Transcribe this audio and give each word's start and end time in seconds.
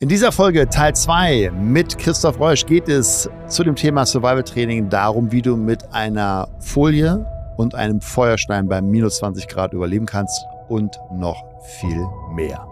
In 0.00 0.08
dieser 0.08 0.30
Folge 0.30 0.68
Teil 0.68 0.94
2 0.94 1.50
mit 1.50 1.98
Christoph 1.98 2.38
Reusch 2.38 2.64
geht 2.64 2.88
es 2.88 3.28
zu 3.48 3.64
dem 3.64 3.74
Thema 3.74 4.06
Survival 4.06 4.44
Training 4.44 4.88
darum, 4.88 5.32
wie 5.32 5.42
du 5.42 5.56
mit 5.56 5.92
einer 5.92 6.46
Folie 6.60 7.26
und 7.56 7.74
einem 7.74 8.00
Feuerstein 8.00 8.68
bei 8.68 8.80
minus 8.80 9.16
20 9.18 9.48
Grad 9.48 9.72
überleben 9.72 10.06
kannst 10.06 10.46
und 10.68 11.00
noch 11.10 11.42
viel 11.80 12.06
mehr. 12.32 12.64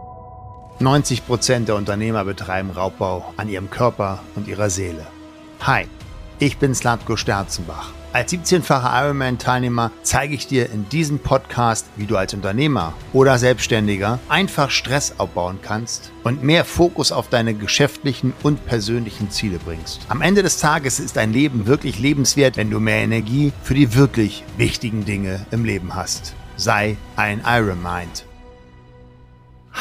90 0.78 1.26
Prozent 1.26 1.66
der 1.66 1.74
Unternehmer 1.74 2.24
betreiben 2.24 2.70
Raubbau 2.70 3.24
an 3.36 3.48
ihrem 3.48 3.70
Körper 3.70 4.20
und 4.36 4.46
ihrer 4.46 4.70
Seele. 4.70 5.04
Hi, 5.62 5.88
ich 6.38 6.58
bin 6.58 6.76
Slatko 6.76 7.16
Sterzenbach. 7.16 7.90
Als 8.16 8.32
17-facher 8.32 9.04
Ironman-Teilnehmer 9.04 9.92
zeige 10.00 10.34
ich 10.34 10.46
dir 10.46 10.70
in 10.70 10.88
diesem 10.88 11.18
Podcast, 11.18 11.84
wie 11.96 12.06
du 12.06 12.16
als 12.16 12.32
Unternehmer 12.32 12.94
oder 13.12 13.36
Selbstständiger 13.36 14.20
einfach 14.30 14.70
Stress 14.70 15.20
abbauen 15.20 15.58
kannst 15.60 16.12
und 16.24 16.42
mehr 16.42 16.64
Fokus 16.64 17.12
auf 17.12 17.28
deine 17.28 17.52
geschäftlichen 17.52 18.32
und 18.42 18.64
persönlichen 18.64 19.30
Ziele 19.30 19.58
bringst. 19.62 20.00
Am 20.08 20.22
Ende 20.22 20.42
des 20.42 20.58
Tages 20.58 20.98
ist 20.98 21.18
dein 21.18 21.34
Leben 21.34 21.66
wirklich 21.66 21.98
lebenswert, 21.98 22.56
wenn 22.56 22.70
du 22.70 22.80
mehr 22.80 23.02
Energie 23.02 23.52
für 23.62 23.74
die 23.74 23.94
wirklich 23.94 24.44
wichtigen 24.56 25.04
Dinge 25.04 25.44
im 25.50 25.66
Leben 25.66 25.94
hast. 25.94 26.34
Sei 26.56 26.96
ein 27.16 27.42
Ironmind. 27.44 28.24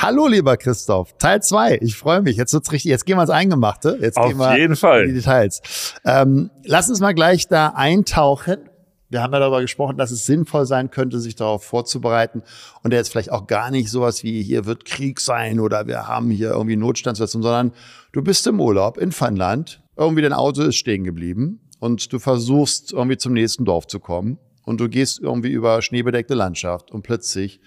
Hallo, 0.01 0.27
lieber 0.27 0.57
Christoph. 0.57 1.17
Teil 1.19 1.41
2. 1.41 1.79
Ich 1.81 1.95
freue 1.95 2.21
mich. 2.21 2.35
Jetzt 2.35 2.53
wird's 2.53 2.69
richtig. 2.73 2.91
Jetzt 2.91 3.05
gehen 3.05 3.15
wir 3.17 3.21
ins 3.21 3.29
Eingemachte. 3.31 3.97
Jetzt 4.01 4.17
Auf 4.17 4.27
gehen 4.27 4.37
wir 4.37 4.57
jeden 4.57 4.75
Fall. 4.75 5.03
in 5.03 5.07
die 5.07 5.13
Details. 5.15 5.61
Ähm, 6.03 6.51
lass 6.65 6.89
uns 6.89 6.99
mal 6.99 7.13
gleich 7.13 7.47
da 7.47 7.69
eintauchen. 7.69 8.69
Wir 9.09 9.23
haben 9.23 9.31
ja 9.31 9.39
darüber 9.39 9.61
gesprochen, 9.61 9.97
dass 9.97 10.11
es 10.11 10.25
sinnvoll 10.25 10.65
sein 10.65 10.91
könnte, 10.91 11.19
sich 11.19 11.35
darauf 11.35 11.63
vorzubereiten 11.63 12.43
und 12.83 12.91
jetzt 12.91 13.09
vielleicht 13.09 13.31
auch 13.31 13.47
gar 13.47 13.71
nicht 13.71 13.89
sowas 13.89 14.21
wie 14.23 14.43
hier 14.43 14.65
wird 14.65 14.83
Krieg 14.83 15.21
sein 15.21 15.61
oder 15.61 15.87
wir 15.87 16.09
haben 16.09 16.29
hier 16.29 16.49
irgendwie 16.49 16.75
Notstandssituation, 16.75 17.41
sondern 17.41 17.71
du 18.11 18.21
bist 18.21 18.45
im 18.47 18.59
Urlaub 18.59 18.97
in 18.97 19.13
Finnland, 19.13 19.81
irgendwie 19.95 20.23
dein 20.23 20.33
Auto 20.33 20.63
ist 20.63 20.75
stehen 20.75 21.05
geblieben 21.05 21.61
und 21.79 22.11
du 22.11 22.19
versuchst 22.19 22.91
irgendwie 22.91 23.17
zum 23.17 23.31
nächsten 23.33 23.63
Dorf 23.63 23.87
zu 23.87 24.01
kommen 24.01 24.39
und 24.65 24.81
du 24.81 24.89
gehst 24.89 25.21
irgendwie 25.21 25.51
über 25.51 25.81
schneebedeckte 25.81 26.33
Landschaft 26.33 26.91
und 26.91 27.03
plötzlich 27.03 27.61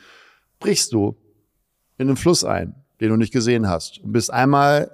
brichst 0.59 0.93
du 0.93 1.17
in 1.99 2.07
den 2.07 2.17
Fluss 2.17 2.45
ein, 2.45 2.75
den 3.01 3.11
du 3.11 3.17
nicht 3.17 3.33
gesehen 3.33 3.69
hast 3.69 3.99
und 3.99 4.13
bist 4.13 4.33
einmal 4.33 4.91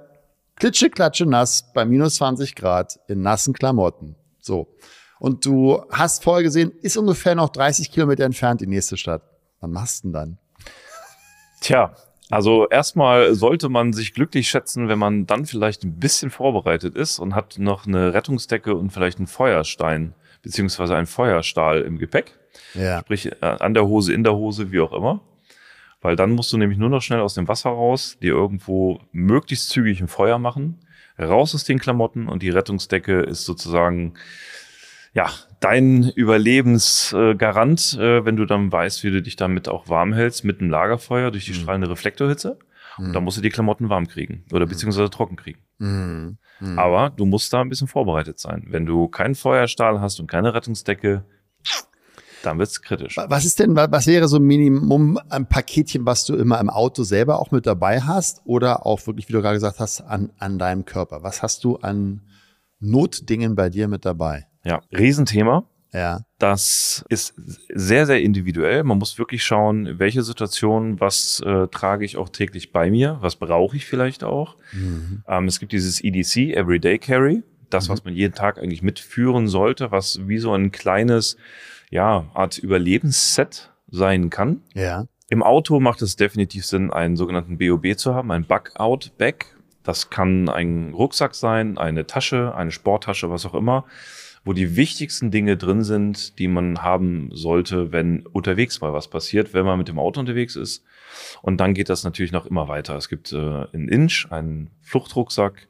klitsche 0.57 0.91
nass 1.27 1.73
bei 1.73 1.85
minus 1.85 2.17
20 2.17 2.55
Grad 2.55 2.99
in 3.09 3.23
nassen 3.23 3.55
Klamotten. 3.55 4.17
So. 4.41 4.69
Und 5.19 5.47
du 5.47 5.83
hast 5.91 6.23
vorher 6.23 6.43
gesehen, 6.43 6.73
ist 6.83 6.97
ungefähr 6.97 7.35
noch 7.35 7.51
30 7.51 7.91
Kilometer 7.91 8.25
entfernt 8.25 8.61
die 8.61 8.67
nächste 8.67 8.97
Stadt. 8.97 9.23
Was 9.61 9.71
machst 9.71 10.05
du 10.05 10.09
denn 10.09 10.13
dann? 10.13 10.39
Tja, 11.61 11.95
also 12.31 12.69
erstmal 12.69 13.35
sollte 13.35 13.69
man 13.69 13.93
sich 13.93 14.13
glücklich 14.13 14.49
schätzen, 14.49 14.89
wenn 14.89 14.99
man 14.99 15.27
dann 15.27 15.47
vielleicht 15.47 15.85
ein 15.85 15.99
bisschen 15.99 16.31
vorbereitet 16.31 16.97
ist 16.97 17.19
und 17.19 17.35
hat 17.35 17.59
noch 17.59 17.87
eine 17.87 18.13
Rettungsdecke 18.13 18.75
und 18.75 18.91
vielleicht 18.91 19.19
einen 19.19 19.27
Feuerstein 19.27 20.15
beziehungsweise 20.43 20.95
einen 20.95 21.07
Feuerstahl 21.07 21.83
im 21.83 21.99
Gepäck. 21.99 22.39
Ja. 22.75 23.01
Sprich 23.01 23.33
äh, 23.33 23.37
an 23.41 23.75
der 23.75 23.87
Hose, 23.87 24.13
in 24.13 24.25
der 24.25 24.35
Hose, 24.35 24.71
wie 24.73 24.81
auch 24.81 24.93
immer. 24.93 25.21
Weil 26.05 26.17
dann 26.17 26.33
musst 26.33 26.53
du 26.53 26.59
nämlich 26.59 26.79
nur 26.79 26.91
noch 26.91 27.01
schnell 27.01 27.21
aus 27.21 27.33
dem 27.33 27.49
Wasser 27.49 27.71
raus, 27.71 28.19
dir 28.21 28.35
irgendwo 28.35 29.01
möglichst 29.13 29.71
zügig 29.71 30.03
ein 30.03 30.09
Feuer 30.09 30.39
machen, 30.39 30.79
raus 31.19 31.55
aus 31.55 31.65
den 31.65 31.79
Klamotten 31.79 32.29
und 32.29 32.43
die 32.43 32.51
Rettungsdecke 32.51 33.21
ist 33.21 33.47
sozusagen 33.47 34.13
ja, 35.15 35.31
dein 35.61 36.11
Überlebensgarant, 36.11 37.95
äh, 37.99 38.23
wenn 38.25 38.37
du 38.37 38.45
dann 38.45 38.71
weißt, 38.71 39.03
wie 39.03 39.13
du 39.13 39.23
dich 39.23 39.37
damit 39.37 39.67
auch 39.69 39.89
warm 39.89 40.13
hältst 40.13 40.45
mit 40.45 40.61
einem 40.61 40.69
Lagerfeuer 40.69 41.31
durch 41.31 41.47
die 41.47 41.53
Mhm. 41.53 41.57
strahlende 41.57 41.89
Reflektorhitze. 41.89 42.59
Und 42.99 43.13
dann 43.15 43.25
musst 43.25 43.39
du 43.39 43.43
die 43.43 43.49
Klamotten 43.51 43.89
warm 43.89 44.07
kriegen 44.07 44.45
oder 44.53 44.67
beziehungsweise 44.67 45.09
trocken 45.11 45.37
kriegen. 45.37 45.61
Mhm. 45.79 46.37
Mhm. 46.61 46.79
Aber 46.79 47.11
du 47.11 47.25
musst 47.25 47.51
da 47.53 47.63
ein 47.63 47.69
bisschen 47.71 47.89
vorbereitet 47.89 48.39
sein. 48.39 48.67
Wenn 48.69 48.85
du 48.85 49.09
keinen 49.09 49.35
Feuerstahl 49.35 50.01
hast 50.03 50.21
und 50.21 50.27
keine 50.27 50.53
Rettungsdecke, 50.53 51.25
dann 52.47 52.59
wird's 52.59 52.83
kritisch. 52.83 53.17
Wa- 53.17 53.27
Was 53.29 53.45
ist 53.45 53.59
denn, 53.59 53.75
wa- 53.77 53.89
was 53.91 54.07
wäre 54.07 54.29
so 54.29 54.37
ein 54.37 54.43
Minimum 54.45 55.19
ein 55.31 55.49
Paketchen, 55.49 56.05
was 56.07 56.25
du 56.25 56.35
immer 56.37 56.61
im 56.61 56.71
Auto 56.71 57.03
selber 57.03 57.39
auch 57.41 57.51
mit 57.51 57.67
dabei 57.67 58.01
hast 58.01 58.43
oder 58.45 58.87
auch 58.87 59.07
wirklich, 59.07 59.29
wie 59.29 59.33
du 59.33 59.43
gerade 59.43 59.57
gesagt 59.57 59.79
hast, 59.81 60.01
an, 60.03 60.31
an 60.39 60.59
deinem 60.59 60.85
Körper? 60.85 61.23
Was 61.23 61.43
hast 61.43 61.65
du 61.65 61.77
an 61.77 62.21
Notdingen 62.81 63.55
bei 63.55 63.71
dir 63.71 63.89
mit 63.89 64.05
dabei? 64.05 64.47
Ja, 64.65 64.81
Riesenthema. 64.97 65.65
Ja. 65.93 66.23
Das 66.39 67.05
ist 67.09 67.35
sehr, 67.73 68.07
sehr 68.07 68.21
individuell. 68.21 68.83
Man 68.83 68.99
muss 68.99 69.17
wirklich 69.17 69.45
schauen, 69.45 70.01
welche 70.01 70.23
Situation, 70.25 70.99
was 70.99 71.41
äh, 71.47 71.69
trage 71.69 72.05
ich 72.05 72.17
auch 72.17 72.29
täglich 72.31 72.73
bei 72.73 72.91
mir, 72.91 73.19
was 73.21 73.37
brauche 73.37 73.77
ich 73.77 73.87
vielleicht 73.87 74.25
auch. 74.25 74.57
Ähm, 75.29 75.47
es 75.47 75.61
gibt 75.61 75.71
dieses 75.71 76.03
EDC, 76.03 76.53
Everyday 76.57 76.99
Carry, 76.99 77.45
das, 77.71 77.89
was 77.89 78.05
man 78.05 78.13
jeden 78.15 78.35
Tag 78.35 78.59
eigentlich 78.59 78.83
mitführen 78.83 79.47
sollte, 79.47 79.93
was 79.93 80.27
wie 80.27 80.39
so 80.39 80.53
ein 80.53 80.73
kleines, 80.73 81.37
ja, 81.95 82.27
Art 82.35 82.59
Überlebensset 82.59 83.71
sein 83.89 84.29
kann. 84.29 84.63
Ja. 84.75 85.07
Im 85.29 85.45
Auto 85.45 85.79
macht 85.79 86.03
es 86.03 86.17
definitiv 86.17 86.67
Sinn, 86.67 86.93
einen 86.93 87.17
sogenannten 87.17 87.57
BOB 87.57 87.97
zu 87.97 88.17
haben, 88.17 88.33
ein 88.33 88.45
Bug-Out-Bag. 88.45 89.47
Das 89.85 90.11
kann 90.11 90.49
ein 90.49 90.93
Rucksack 90.93 91.37
sein, 91.37 91.79
eine 91.79 92.05
Tasche, 92.07 92.53
eine 92.57 92.73
Sporttasche, 92.73 93.31
was 93.31 93.47
auch 93.47 93.55
immer, 93.55 93.85
wo 94.45 94.53
die 94.53 94.75
wichtigsten 94.75 95.31
Dinge 95.31 95.57
drin 95.57 95.85
sind, 95.85 96.41
die 96.41 96.49
man 96.49 96.83
haben 96.83 97.31
sollte, 97.33 97.93
wenn 97.93 98.27
unterwegs 98.27 98.81
mal 98.81 98.93
was 98.93 99.07
passiert, 99.07 99.55
wenn 99.55 99.65
man 99.65 99.79
mit 99.79 99.87
dem 99.87 100.01
Auto 100.01 100.19
unterwegs 100.19 100.57
ist. 100.57 100.85
Und 101.43 101.59
dann 101.59 101.75
geht 101.75 101.89
das 101.89 102.03
natürlich 102.03 102.33
noch 102.33 102.47
immer 102.47 102.67
weiter. 102.67 102.97
Es 102.97 103.09
gibt 103.09 103.33
äh, 103.33 103.37
einen 103.37 103.89
Inch, 103.89 104.27
einen 104.31 104.71
Fluchtrucksack, 104.81 105.69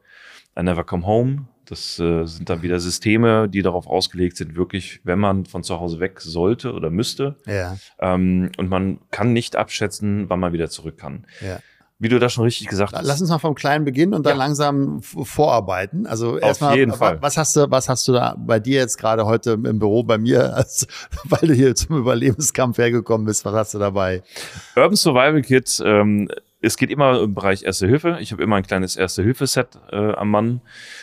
ein 0.54 0.64
Never 0.64 0.84
Come 0.84 1.06
Home. 1.06 1.48
Das 1.66 1.98
äh, 1.98 2.24
sind 2.26 2.50
dann 2.50 2.62
wieder 2.62 2.78
Systeme, 2.80 3.48
die 3.48 3.62
darauf 3.62 3.86
ausgelegt 3.86 4.36
sind, 4.36 4.54
wirklich, 4.56 5.00
wenn 5.04 5.18
man 5.18 5.46
von 5.46 5.62
zu 5.62 5.80
Hause 5.80 5.98
weg 6.00 6.20
sollte 6.20 6.72
oder 6.74 6.90
müsste, 6.90 7.36
Ja. 7.46 7.76
ähm, 8.00 8.50
und 8.58 8.68
man 8.68 8.98
kann 9.10 9.32
nicht 9.32 9.56
abschätzen, 9.56 10.28
wann 10.28 10.40
man 10.40 10.52
wieder 10.52 10.68
zurück 10.68 10.98
kann. 10.98 11.26
Ja. 11.40 11.58
Wie 12.00 12.08
du 12.08 12.18
das 12.18 12.32
schon 12.32 12.44
richtig 12.44 12.66
gesagt 12.66 12.92
hast. 12.92 13.06
Lass 13.06 13.20
uns 13.20 13.30
mal 13.30 13.38
vom 13.38 13.54
Kleinen 13.54 13.84
beginnen 13.84 14.14
und 14.14 14.26
dann 14.26 14.32
Ja. 14.36 14.44
langsam 14.44 15.00
vorarbeiten. 15.00 16.06
Also 16.06 16.38
erstmal, 16.38 16.76
jeden 16.76 16.90
wa- 16.92 16.96
Fall. 16.96 17.22
was 17.22 17.36
hast 17.36 17.54
du, 17.56 17.70
was 17.70 17.88
hast 17.88 18.06
du 18.08 18.12
da 18.12 18.34
bei 18.38 18.58
dir 18.60 18.80
jetzt 18.80 18.98
gerade 18.98 19.24
heute 19.26 19.52
im 19.52 19.78
Büro 19.78 20.02
bei 20.02 20.18
mir, 20.18 20.54
als, 20.56 20.86
weil 21.24 21.48
du 21.48 21.54
hier 21.54 21.74
zum 21.74 21.96
Überlebenskampf 21.98 22.78
hergekommen 22.78 23.26
bist? 23.26 23.44
Was 23.44 23.54
hast 23.54 23.74
du 23.74 23.78
dabei? 23.78 24.22
Urban 24.76 24.96
Survival 24.96 25.42
Kit, 25.42 25.80
ähm, 25.84 26.28
es 26.64 26.76
geht 26.76 26.90
immer 26.90 27.20
im 27.20 27.34
Bereich 27.34 27.62
Erste 27.62 27.86
Hilfe. 27.86 28.18
Ich 28.20 28.32
habe 28.32 28.42
immer 28.42 28.56
ein 28.56 28.62
kleines 28.62 28.96
Erste-Hilfe-Set 28.96 29.78
äh, 29.92 29.96
am 30.14 30.30
Mann 30.30 30.60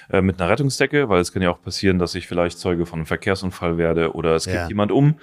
äh, 0.10 0.22
mit 0.22 0.42
einer 0.42 0.50
Rettungsdecke, 0.50 1.08
weil 1.10 1.22
es 1.22 1.32
kann 1.32 1.42
ja 1.42 1.52
auch 1.52 1.62
passieren, 1.62 2.00
dass 2.00 2.16
ich 2.16 2.28
vielleicht 2.28 2.60
Zeuge 2.60 2.86
von 2.86 3.00
einem 3.00 3.06
Verkehrsunfall 3.06 3.78
werde 3.78 4.14
oder 4.14 4.36
es 4.36 4.46
Ja. 4.46 4.68
jemand 4.68 4.92
um. 4.92 5.16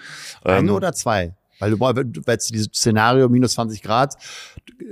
Eine 0.45 0.71
Ähm, 0.71 0.71
oder 0.77 0.93
zwei? 0.93 1.35
Weil 1.61 1.73
du, 1.73 1.81
weil 1.81 2.07
jetzt 2.29 2.55
dieses 2.55 2.69
Szenario 2.69 3.29
minus 3.29 3.55
20 3.55 3.83
Grad 3.83 4.15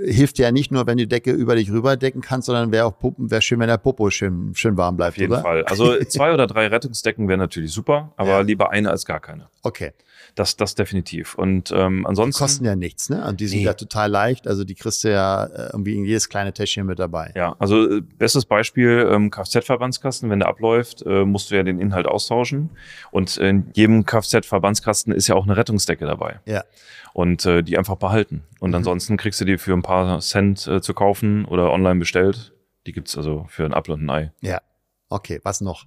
hilft 0.04 0.38
ja 0.38 0.50
nicht 0.50 0.72
nur, 0.72 0.86
wenn 0.86 0.98
die 0.98 1.06
Decke 1.06 1.30
über 1.30 1.54
dich 1.54 1.70
rüberdecken 1.70 2.20
kannst, 2.20 2.46
sondern 2.46 2.72
wäre 2.72 2.86
auch 2.86 2.98
Puppen, 2.98 3.30
wäre 3.30 3.40
schön, 3.40 3.60
wenn 3.60 3.68
der 3.68 3.78
Popo 3.78 4.10
schön, 4.10 4.52
schön 4.54 4.76
warm 4.76 4.96
bleibt, 4.96 5.12
Auf 5.14 5.18
jeden 5.18 5.32
oder? 5.32 5.42
Fall. 5.42 5.64
Also 5.64 5.96
zwei 6.04 6.32
oder 6.34 6.48
drei 6.48 6.66
Rettungsdecken 6.66 7.28
wären 7.28 7.38
natürlich 7.38 7.70
super, 7.72 8.12
aber 8.16 8.30
Ja. 8.30 8.40
lieber 8.40 8.70
eine 8.72 8.90
als 8.90 9.04
gar 9.06 9.20
keine. 9.20 9.48
Okay. 9.66 9.92
Das, 10.34 10.56
das 10.56 10.74
definitiv. 10.74 11.34
Und 11.34 11.72
ähm, 11.74 12.00
Die 12.00 12.06
ansonsten. 12.06 12.42
kosten 12.42 12.64
ja 12.66 12.76
nichts, 12.76 13.08
ne? 13.08 13.24
Und 13.26 13.40
die 13.40 13.46
sind 13.46 13.60
Nee. 13.60 13.64
ja 13.64 13.72
total 13.74 14.10
leicht. 14.10 14.46
Also 14.46 14.64
die 14.64 14.74
kriegst 14.74 15.02
du 15.04 15.10
ja 15.10 15.44
äh, 15.44 15.70
irgendwie 15.72 15.94
in 15.96 16.04
jedes 16.04 16.28
kleine 16.28 16.52
Täschchen 16.52 16.84
mit 16.86 16.98
dabei. 16.98 17.32
Ja, 17.34 17.56
also 17.58 17.88
äh, 17.98 18.00
bestes 18.02 18.44
Beispiel, 18.44 19.08
ähm, 19.10 19.30
Kfz-Verbandskasten, 19.30 20.28
wenn 20.28 20.40
der 20.40 20.48
abläuft, 20.48 21.02
äh, 21.06 21.24
musst 21.24 21.50
du 21.50 21.54
ja 21.56 21.62
den 21.62 21.80
Inhalt 21.80 22.06
austauschen. 22.06 22.70
Und 23.10 23.36
in 23.38 23.70
jedem 23.74 24.04
Kfz-Verbandskasten 24.04 25.12
ist 25.12 25.26
ja 25.28 25.34
auch 25.34 25.44
eine 25.44 25.56
Rettungsdecke 25.56 26.04
dabei. 26.06 26.40
Ja. 26.44 26.64
Und 27.14 27.46
äh, 27.46 27.62
die 27.62 27.78
einfach 27.78 27.96
behalten. 27.96 28.42
Und 28.60 28.70
Mhm. 28.70 28.76
ansonsten 28.76 29.16
kriegst 29.16 29.40
du 29.40 29.44
die 29.46 29.56
für 29.58 29.72
ein 29.72 29.82
paar 29.82 30.20
Cent 30.20 30.66
äh, 30.66 30.80
zu 30.82 30.92
kaufen 30.92 31.44
oder 31.46 31.72
online 31.72 31.98
bestellt. 31.98 32.52
Die 32.86 32.92
gibt's 32.92 33.16
also 33.16 33.46
für 33.48 33.64
ein 33.64 33.72
Apfel 33.74 33.94
und 33.94 34.04
ein 34.04 34.10
Ei. 34.10 34.32
Ja. 34.42 34.60
Okay, 35.08 35.40
was 35.44 35.60
noch? 35.60 35.84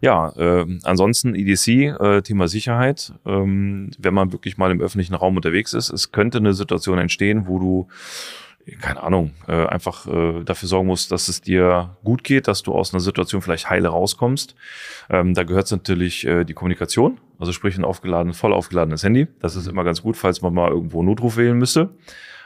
Ja, 0.00 0.32
ähm, 0.36 0.80
ansonsten 0.82 1.36
EDC, 1.36 1.68
äh, 2.00 2.22
Thema 2.22 2.48
Sicherheit. 2.48 3.12
Ähm, 3.24 3.90
wenn 3.98 4.12
man 4.12 4.32
wirklich 4.32 4.58
mal 4.58 4.72
im 4.72 4.80
öffentlichen 4.80 5.14
Raum 5.14 5.36
unterwegs 5.36 5.72
ist, 5.72 5.90
es 5.90 6.10
könnte 6.10 6.38
eine 6.38 6.52
Situation 6.52 6.98
entstehen, 6.98 7.46
wo 7.46 7.60
du, 7.60 7.88
keine 8.80 9.02
Ahnung, 9.04 9.32
äh, 9.46 9.66
einfach 9.66 10.06
äh, 10.08 10.42
dafür 10.42 10.68
sorgen 10.68 10.88
musst, 10.88 11.12
dass 11.12 11.28
es 11.28 11.42
dir 11.42 11.96
gut 12.02 12.24
geht, 12.24 12.48
dass 12.48 12.64
du 12.64 12.72
aus 12.74 12.92
einer 12.92 13.00
Situation 13.00 13.40
vielleicht 13.40 13.70
heile 13.70 13.88
rauskommst. 13.88 14.56
Ähm, 15.10 15.34
da 15.34 15.44
gehört 15.44 15.70
natürlich 15.70 16.26
äh, 16.26 16.42
die 16.42 16.54
Kommunikation, 16.54 17.20
also 17.38 17.52
sprich 17.52 17.78
ein 17.78 17.84
aufgeladen, 17.84 18.32
voll 18.32 18.52
aufgeladenes 18.52 19.04
Handy. 19.04 19.28
Das 19.38 19.54
ist 19.54 19.68
immer 19.68 19.84
ganz 19.84 20.02
gut, 20.02 20.16
falls 20.16 20.42
man 20.42 20.52
mal 20.52 20.70
irgendwo 20.70 21.04
Notruf 21.04 21.36
wählen 21.36 21.56
müsste. 21.56 21.90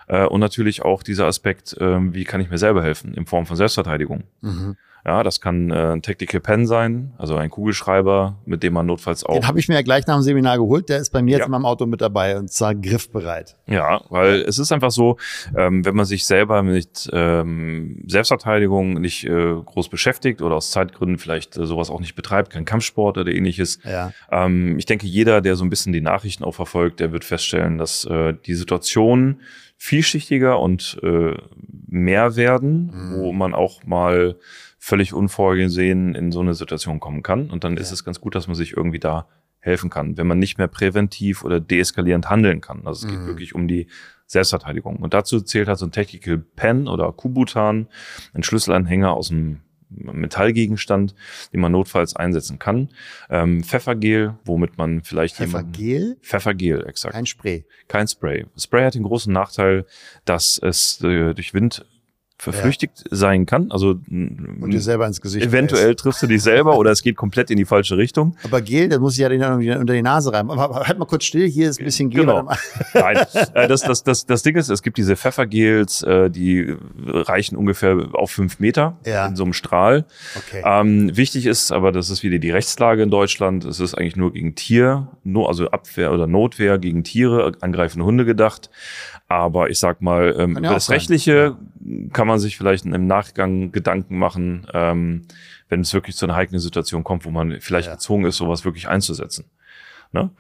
Äh, 0.06 0.27
und 0.27 0.41
natürlich 0.41 0.83
auch 0.83 1.03
dieser 1.03 1.27
Aspekt, 1.27 1.75
äh, 1.81 2.12
wie 2.12 2.25
kann 2.25 2.43
ich 2.43 2.51
mir 2.51 2.59
selber 2.59 2.83
helfen 2.83 3.15
in 3.15 3.25
Form 3.25 3.47
von 3.47 3.56
Selbstverteidigung. 3.56 4.25
Mhm. 4.43 4.77
Ja, 5.06 5.23
das 5.23 5.43
kann 5.43 5.71
äh, 5.71 5.93
ein 5.93 6.01
Tactical 6.01 6.41
Pen 6.41 6.67
sein, 6.67 7.12
also 7.19 7.37
ein 7.37 7.51
Kugelschreiber, 7.51 8.39
mit 8.47 8.62
dem 8.62 8.73
man 8.73 8.87
notfalls 8.87 9.23
auch. 9.23 9.35
Den 9.35 9.47
habe 9.47 9.59
ich 9.59 9.69
mir 9.69 9.75
ja 9.75 9.83
gleich 9.83 10.06
nach 10.06 10.17
dem 10.17 10.23
Seminar 10.23 10.56
geholt. 10.56 10.89
Der 10.89 10.99
ist 10.99 11.11
bei 11.11 11.21
mir 11.21 11.33
ja. 11.33 11.39
jetzt 11.39 11.47
in 11.47 11.51
meinem 11.51 11.67
Auto 11.67 11.85
mit 11.85 12.01
dabei 12.01 12.39
und 12.39 12.51
zwar 12.51 12.75
griffbereit. 12.75 13.56
Ja, 13.67 14.01
weil 14.09 14.41
es 14.43 14.59
ist 14.59 14.73
einfach 14.73 14.91
so, 14.91 15.19
ähm, 15.55 15.85
wenn 15.85 15.95
man 15.95 16.06
sich 16.06 16.25
selber 16.25 16.62
mit 16.62 17.11
ähm, 17.12 18.03
Selbstverteidigung 18.06 18.95
nicht 18.95 19.25
äh, 19.25 19.55
groß 19.62 19.91
beschäftigt 19.91 20.41
oder 20.41 20.56
aus 20.56 20.71
Zeitgründen 20.71 21.19
vielleicht 21.19 21.59
äh, 21.59 21.67
sowas 21.67 21.91
auch 21.91 22.01
nicht 22.01 22.15
betreibt, 22.15 22.51
kein 22.51 22.65
Kampfsport 22.65 23.19
oder 23.19 23.31
ähnliches. 23.31 23.81
Ja. 23.85 24.12
Ähm, 24.31 24.79
ich 24.79 24.87
denke, 24.87 25.06
jeder, 25.06 25.43
der 25.43 25.56
so 25.56 25.65
ein 25.65 25.71
bisschen 25.71 25.93
die 25.93 26.01
Nachrichten 26.01 26.45
auch 26.45 26.55
verfolgt, 26.55 27.01
der 27.01 27.12
wird 27.12 27.25
feststellen, 27.25 27.77
dass 27.77 28.06
äh, 28.06 28.33
die 28.47 28.55
Situation 28.55 29.41
vielschichtiger 29.77 30.61
und 30.61 30.99
äh, 31.03 31.35
mehr 31.87 32.37
werden, 32.37 32.91
mhm. 32.93 33.19
wo 33.19 33.33
man 33.33 33.53
auch 33.53 33.85
mal 33.85 34.37
völlig 34.84 35.14
unvorgesehen 35.14 36.14
in 36.14 36.31
so 36.31 36.40
eine 36.40 36.52
Situation 36.52 37.00
kommen 37.00 37.22
kann. 37.22 37.48
Und 37.48 37.64
dann 37.64 37.76
ja. 37.76 37.81
ist 37.81 37.90
es 37.90 38.04
ganz 38.04 38.20
gut, 38.20 38.34
dass 38.34 38.48
man 38.48 38.54
sich 38.54 38.76
irgendwie 38.76 38.98
da 38.98 39.26
helfen 39.58 39.88
kann, 39.88 40.19
wenn 40.19 40.26
man 40.26 40.38
nicht 40.38 40.58
mehr 40.58 40.69
präventiv 40.69 41.42
oder 41.42 41.58
deeskalierend 41.58 42.28
handeln 42.28 42.60
kann. 42.60 42.86
Also 42.86 43.06
es 43.06 43.10
mhm. 43.10 43.16
geht 43.16 43.26
wirklich 43.26 43.54
um 43.54 43.66
die 43.66 43.86
Selbstverteidigung. 44.26 44.96
Und 44.96 45.14
dazu 45.14 45.40
zählt 45.40 45.69
halt 45.69 45.78
so 45.78 45.86
ein 45.86 45.92
Tactical 45.92 46.36
Pen 46.36 46.86
oder 46.86 47.10
Kubutan, 47.12 47.88
ein 48.34 48.42
Schlüsselanhänger 48.42 49.14
aus 49.14 49.31
einem 49.31 49.62
Metallgegenstand, 49.88 51.14
den 51.54 51.60
man 51.60 51.72
notfalls 51.72 52.14
einsetzen 52.14 52.58
kann. 52.58 52.90
Ähm, 53.31 53.64
Pfeffergel, 53.64 54.34
womit 54.44 54.76
man 54.76 55.02
vielleicht 55.02 55.36
Pfeffergel? 55.36 56.19
Pfeffergel, 56.20 56.86
exakt. 56.86 57.14
Kein 57.14 57.25
Spray. 57.25 57.64
Kein 57.88 58.06
Spray. 58.06 58.44
Spray 58.58 58.84
hat 58.84 58.94
den 58.96 59.04
großen 59.04 59.32
Nachteil, 59.32 59.86
dass 60.26 60.58
es 60.58 61.00
äh, 61.02 61.32
durch 61.32 61.54
Wind 61.54 61.86
verflüchtigt 62.44 63.05
ja. 63.11 63.17
sein 63.17 63.46
kann. 63.46 63.70
Also 63.70 63.99
und 64.08 64.70
dir 64.70 64.81
selber 64.81 65.06
ins 65.06 65.20
Gesicht. 65.20 65.46
Eventuell 65.46 65.91
ist. 65.91 66.00
triffst 66.00 66.23
du 66.23 66.26
dich 66.26 66.43
selber 66.43 66.79
oder 66.79 66.91
es 66.91 67.02
geht 67.02 67.17
komplett 67.17 67.50
in 67.50 67.56
die 67.56 67.64
falsche 67.64 67.96
Richtung. 67.96 68.37
Aber 68.44 68.61
Gel, 68.61 68.88
das 68.88 69.00
muss 69.00 69.14
ich 69.14 69.20
ja 69.20 69.29
unter 69.29 69.93
die 69.93 70.02
Nase 70.02 70.32
reiben. 70.32 70.50
Aber 70.50 70.87
halt 70.87 70.99
mal 70.99 71.06
kurz 71.06 71.25
still, 71.25 71.49
hier 71.49 71.70
ist 71.70 71.81
ein 71.81 71.85
bisschen 71.85 72.11
Gel. 72.11 72.20
Genau. 72.20 72.49
Nein, 72.94 73.19
äh, 73.55 73.69
das, 73.69 73.82
das, 73.82 74.05
das, 74.05 74.26
das 74.26 74.43
Ding 74.43 74.56
ist, 74.56 74.69
es 74.69 74.82
gibt 74.82 74.96
diese 74.99 75.17
Pfeffergels, 75.17 76.02
äh, 76.02 76.31
die 76.31 76.76
reichen 77.06 77.56
ungefähr 77.56 78.08
auf 78.12 78.31
fünf 78.31 78.61
Meter 78.61 78.96
ja. 79.05 79.26
in 79.26 79.37
so 79.37 79.44
einem 79.44 79.52
Strahl. 79.52 80.05
Okay. 80.37 80.62
Ähm, 80.64 81.17
wichtig 81.17 81.46
ist 81.46 81.73
aber, 81.73 81.93
das 81.93 82.11
ist 82.11 82.23
wieder 82.23 82.38
die 82.38 82.50
Rechtslage 82.50 83.02
in 83.02 83.11
Deutschland. 83.11 83.64
Es 83.64 83.81
ist 83.81 83.94
eigentlich 83.94 84.17
nur 84.17 84.32
gegen 84.32 84.55
Tier, 84.55 85.08
nur 85.25 85.49
also 85.49 85.70
Abwehr 85.70 86.12
oder 86.12 86.26
Notwehr 86.26 86.79
gegen 86.79 87.05
Tiere, 87.05 87.52
angreifende 87.61 88.05
Hunde 88.05 88.25
gedacht. 88.25 88.70
Aber 89.29 89.71
ich 89.71 89.79
sag 89.79 90.03
mal, 90.03 90.35
ähm, 90.38 90.59
über 90.59 90.69
das 90.69 90.91
Rechtliche 90.91 91.56
kann 92.12 92.26
man 92.26 92.38
sich 92.38 92.56
vielleicht 92.56 92.85
im 92.85 93.06
Nachgang 93.06 93.73
Gedanken 93.73 94.19
machen, 94.19 94.67
ähm, 94.73 95.26
wenn 95.69 95.81
es 95.81 95.94
wirklich 95.94 96.17
zu 96.17 96.26
einer 96.26 96.37
heiklen 96.37 96.61
Situation 96.61 97.05
kommt, 97.05 97.25
wo 97.25 97.31
man 97.31 97.61
vielleicht 97.61 97.88
ja. 97.88 97.94
gezwungen 97.94 98.26
ist, 98.26 98.37
sowas 98.37 98.65
wirklich 98.65 98.88
einzusetzen. 98.88 99.47
Ne? 100.12 100.31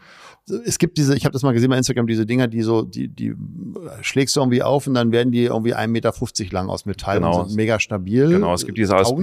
Es 0.46 0.78
gibt 0.78 0.98
diese, 0.98 1.16
ich 1.16 1.24
habe 1.24 1.32
das 1.32 1.42
mal 1.42 1.52
gesehen 1.52 1.70
bei 1.70 1.78
Instagram, 1.78 2.06
diese 2.06 2.26
Dinger, 2.26 2.48
die 2.48 2.60
so, 2.60 2.82
die, 2.82 3.08
die 3.08 3.34
schlägst 4.02 4.36
du 4.36 4.40
irgendwie 4.40 4.62
auf 4.62 4.86
und 4.86 4.94
dann 4.94 5.10
werden 5.10 5.32
die 5.32 5.44
irgendwie 5.44 5.74
1,50 5.74 5.88
Meter 5.88 6.12
lang 6.50 6.68
aus 6.68 6.84
Metall 6.84 7.16
genau. 7.16 7.40
und 7.40 7.48
sind 7.48 7.56
mega 7.56 7.80
stabil. 7.80 8.28
Genau, 8.28 8.52
es 8.52 8.66
gibt 8.66 8.76
diese 8.76 8.94
ASP. 8.94 9.22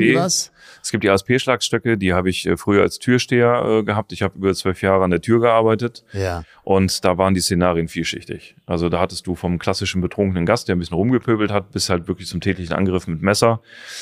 Es 0.82 0.92
gibt 0.92 1.04
die 1.04 1.10
ASP-Schlagstöcke, 1.10 1.98
die 1.98 2.14
habe 2.14 2.30
ich 2.30 2.48
äh, 2.48 2.58
früher 2.58 2.82
als 2.82 2.98
Türsteher 2.98 3.64
äh, 3.66 3.84
gehabt. 3.84 4.14
Ich 4.14 4.24
habe 4.24 4.38
über 4.38 4.54
zwölf 4.56 4.82
Jahre 4.82 5.04
an 5.04 5.12
der 5.12 5.22
Tür 5.22 5.40
gearbeitet. 5.40 6.04
Ja. 6.14 6.44
Und 6.64 7.06
da 7.06 7.18
waren 7.20 7.36
die 7.36 7.42
Szenarien 7.42 7.88
vielschichtig. 7.88 8.56
Also 8.66 8.90
da 8.90 9.00
hattest 9.00 9.28
du 9.28 9.36
vom 9.36 9.60
klassischen 9.60 10.02
betrunkenen 10.02 10.48
Gast, 10.48 10.68
der 10.68 10.76
ein 10.76 10.80
bisschen 10.80 10.96
rumgepöbelt 10.96 11.52
hat, 11.52 11.72
bis 11.72 11.90
halt 11.90 12.08
wirklich 12.08 12.28
zum 12.30 12.42
täglichen 12.42 12.76
Angriff 12.76 13.08
mit 13.08 13.22
Messer, 13.22 13.62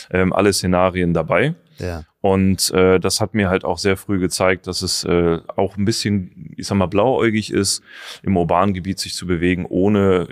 ähm, 0.10 0.32
alle 0.32 0.54
Szenarien 0.54 1.14
dabei. 1.14 1.56
Ja. 1.80 2.04
Und 2.22 2.72
äh, 2.72 3.00
das 3.00 3.22
hat 3.22 3.34
mir 3.34 3.50
halt 3.50 3.64
auch 3.64 3.78
sehr 3.78 3.96
früh 3.96 4.20
gezeigt, 4.20 4.68
dass 4.68 4.82
es 4.82 5.04
äh, 5.06 5.40
auch 5.56 5.78
ein 5.78 5.86
bisschen, 5.86 6.54
ich 6.58 6.68
sag 6.68 6.78
mal, 6.78 6.88
blauäugig 6.88 7.52
ist, 7.52 7.82
im 8.24 8.36
urbanen 8.36 8.74
Gebiet 8.74 9.00
sich 9.00 9.16
zu 9.16 9.26
bewegen, 9.26 9.66
ohne 9.66 10.28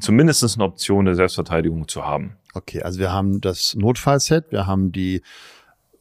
zumindest 0.00 0.42
eine 0.56 0.64
Option 0.64 1.04
der 1.04 1.14
Selbstverteidigung 1.14 1.86
zu 1.86 2.06
haben. 2.06 2.36
Okay, 2.54 2.82
also 2.82 2.98
wir 2.98 3.12
haben 3.12 3.40
das 3.40 3.74
Notfallset, 3.74 4.50
wir 4.50 4.66
haben 4.66 4.90
die 4.90 5.22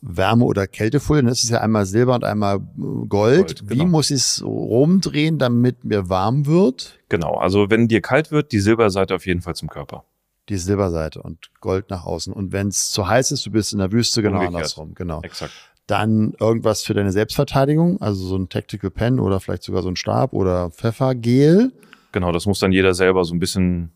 Wärme- 0.02 0.46
oder 0.46 0.68
Kältefolie. 0.68 1.24
Das 1.24 1.44
ist 1.44 1.50
ja 1.50 1.60
einmal 1.60 1.86
Silber 1.86 2.16
und 2.16 2.24
einmal 2.24 2.60
Gold. 2.60 3.10
Gold 3.10 3.64
Wie 3.70 3.80
genau. 3.80 3.90
muss 3.90 4.12
ich 4.12 4.18
es 4.18 4.44
rumdrehen, 4.44 5.40
damit 5.40 5.84
mir 5.84 6.08
warm 6.08 6.46
wird? 6.46 7.00
Genau, 7.10 7.34
also 7.36 7.70
wenn 7.70 7.88
dir 7.88 8.02
kalt 8.02 8.32
wird, 8.32 8.52
die 8.52 8.60
Silberseite 8.60 9.16
auf 9.16 9.26
jeden 9.26 9.42
Fall 9.42 9.56
zum 9.56 9.70
Körper 9.70 10.06
die 10.50 10.58
Silberseite 10.58 11.22
und 11.22 11.50
Gold 11.60 11.90
nach 11.90 12.06
außen. 12.06 12.34
Und 12.34 12.52
wenn 12.52 12.68
es 12.68 12.92
zu 12.92 13.08
heiß 13.08 13.32
ist, 13.32 13.46
du 13.46 13.52
bist 13.52 13.74
in 13.74 13.80
der 13.80 13.92
Wüste, 13.92 14.22
genau 14.22 14.38
Umgekehrt. 14.38 14.56
andersrum. 14.56 14.94
Genau. 14.94 15.22
Exakt. 15.22 15.54
Dann 15.88 16.34
irgendwas 16.40 16.84
für 16.84 16.94
deine 16.94 17.12
Selbstverteidigung, 17.12 18.02
also 18.02 18.26
so 18.26 18.36
ein 18.38 18.50
Tactical 18.50 18.92
Pen 18.92 19.20
oder 19.20 19.40
vielleicht 19.40 19.64
sogar 19.64 19.84
so 19.84 19.90
ein 19.90 19.96
Stab 19.96 20.34
oder 20.34 20.70
Pfeffergel. 20.72 21.72
Genau, 22.12 22.32
das 22.32 22.46
muss 22.46 22.60
dann 22.60 22.72
jeder 22.72 22.94
selber 22.94 23.24
so 23.24 23.34
ein 23.34 23.40
bisschen 23.40 23.92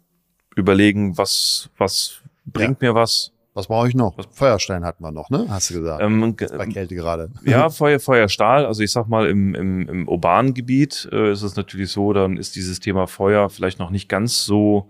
überlegen, 0.56 1.18
was, 1.18 1.69
was 1.77 2.21
bringt 2.45 2.81
ja. 2.81 2.89
mir 2.89 2.95
was. 2.95 3.31
Was 3.53 3.68
brauche 3.68 3.89
ich 3.89 3.95
noch? 3.95 4.15
Feuerstein 4.31 4.86
hatten 4.86 5.03
wir 5.03 5.12
noch, 5.12 5.30
ne? 5.30 5.45
Hast 5.50 5.69
du 5.69 5.81
gesagt? 5.81 6.01
Ähm, 6.01 6.36
bei 6.38 6.68
Kälte 6.68 6.95
gerade. 6.95 7.30
Ja, 7.44 7.69
Feuer, 7.69 8.00
Feuerstahl. 8.00 8.65
Also 8.65 8.81
ich 8.81 8.92
sag 8.94 9.09
mal, 9.09 9.27
im, 9.27 9.53
im, 9.56 9.89
im 9.89 10.07
urbanen 10.07 10.53
Gebiet 10.53 11.09
äh, 11.12 11.33
ist 11.33 11.42
es 11.42 11.57
natürlich 11.57 11.92
so, 11.92 12.13
dann 12.13 12.38
ist 12.38 12.56
dieses 12.56 12.80
Thema 12.80 13.07
Feuer 13.07 13.50
vielleicht 13.50 13.77
noch 13.77 13.89
nicht 13.89 14.07
ganz 14.07 14.45
so 14.45 14.89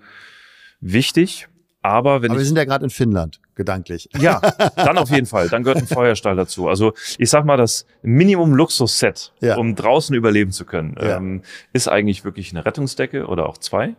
wichtig. 0.80 1.48
Aber 1.82 2.22
wenn 2.22 2.32
Aber 2.32 2.40
ich, 2.40 2.44
wir 2.44 2.48
sind 2.48 2.58
ja 2.58 2.66
gerade 2.66 2.84
in 2.84 2.92
Finnland, 2.92 3.42
gedanklich. 3.56 4.08
Ja, 4.20 4.40
dann 4.76 4.98
auf 4.98 5.10
jeden 5.10 5.26
Fall. 5.26 5.50
Dann 5.50 5.64
gehört 5.64 5.80
ein 5.80 5.88
Feuerstahl 5.88 6.36
dazu. 6.36 6.68
Also 6.68 6.94
ich 7.18 7.30
sag 7.30 7.44
mal, 7.44 7.58
das 7.58 7.86
Minimum-Luxus-Set, 8.04 9.34
ja. 9.42 9.58
um 9.58 9.76
draußen 9.76 10.16
überleben 10.16 10.52
zu 10.52 10.66
können, 10.66 10.96
ja. 11.00 11.18
ähm, 11.18 11.42
ist 11.74 11.88
eigentlich 11.88 12.24
wirklich 12.24 12.52
eine 12.52 12.66
Rettungsdecke 12.66 13.26
oder 13.26 13.50
auch 13.50 13.58
zwei, 13.58 13.96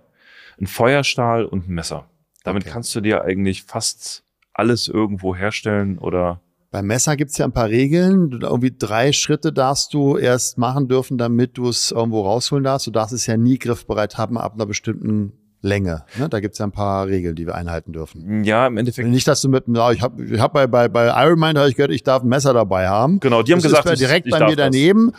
ein 0.60 0.66
Feuerstahl 0.66 1.44
und 1.44 1.68
ein 1.68 1.74
Messer. 1.74 2.08
Damit 2.44 2.64
okay. 2.64 2.72
kannst 2.72 2.94
du 2.94 3.00
dir 3.00 3.22
eigentlich 3.22 3.64
fast 3.64 4.22
alles 4.54 4.86
irgendwo 4.86 5.34
herstellen 5.34 5.98
oder 5.98 6.40
beim 6.70 6.86
Messer 6.86 7.16
gibt's 7.16 7.36
ja 7.36 7.44
ein 7.44 7.52
paar 7.52 7.68
Regeln. 7.68 8.40
Irgendwie 8.40 8.74
drei 8.74 9.12
Schritte 9.12 9.52
darfst 9.52 9.92
du 9.92 10.16
erst 10.16 10.56
machen 10.56 10.88
dürfen, 10.88 11.18
damit 11.18 11.58
du 11.58 11.68
es 11.68 11.90
irgendwo 11.90 12.22
rausholen 12.22 12.64
darfst. 12.64 12.86
Du 12.86 12.90
darfst 12.90 13.12
es 13.12 13.26
ja 13.26 13.36
nie 13.36 13.58
griffbereit 13.58 14.16
haben 14.16 14.38
ab 14.38 14.54
einer 14.54 14.64
bestimmten 14.64 15.34
Länge. 15.62 16.04
Ne? 16.18 16.28
Da 16.28 16.40
gibt's 16.40 16.58
ja 16.58 16.66
ein 16.66 16.72
paar 16.72 17.06
Regeln, 17.06 17.34
die 17.34 17.46
wir 17.46 17.54
einhalten 17.54 17.92
dürfen. 17.92 18.44
Ja, 18.44 18.66
im 18.66 18.76
Endeffekt. 18.76 19.08
Nicht, 19.08 19.26
dass 19.26 19.40
du 19.40 19.48
mit, 19.48 19.64
ja, 19.68 19.92
ich 19.92 20.02
habe 20.02 20.22
ich 20.22 20.40
hab 20.40 20.52
bei, 20.52 20.66
bei, 20.66 20.88
bei 20.88 21.06
Iron 21.24 21.38
Mind 21.38 21.56
habe 21.56 21.68
ich 21.68 21.76
gehört, 21.76 21.92
ich 21.92 22.02
darf 22.02 22.22
ein 22.22 22.28
Messer 22.28 22.52
dabei 22.52 22.88
haben. 22.88 23.20
Genau, 23.20 23.42
die 23.42 23.52
haben 23.52 23.62
das 23.62 23.70
gesagt, 23.70 23.88
ist 23.88 24.00
direkt 24.00 24.26
ich, 24.26 24.32
ich 24.32 24.38
bei 24.38 24.46
mir 24.46 24.56
daneben. 24.56 25.12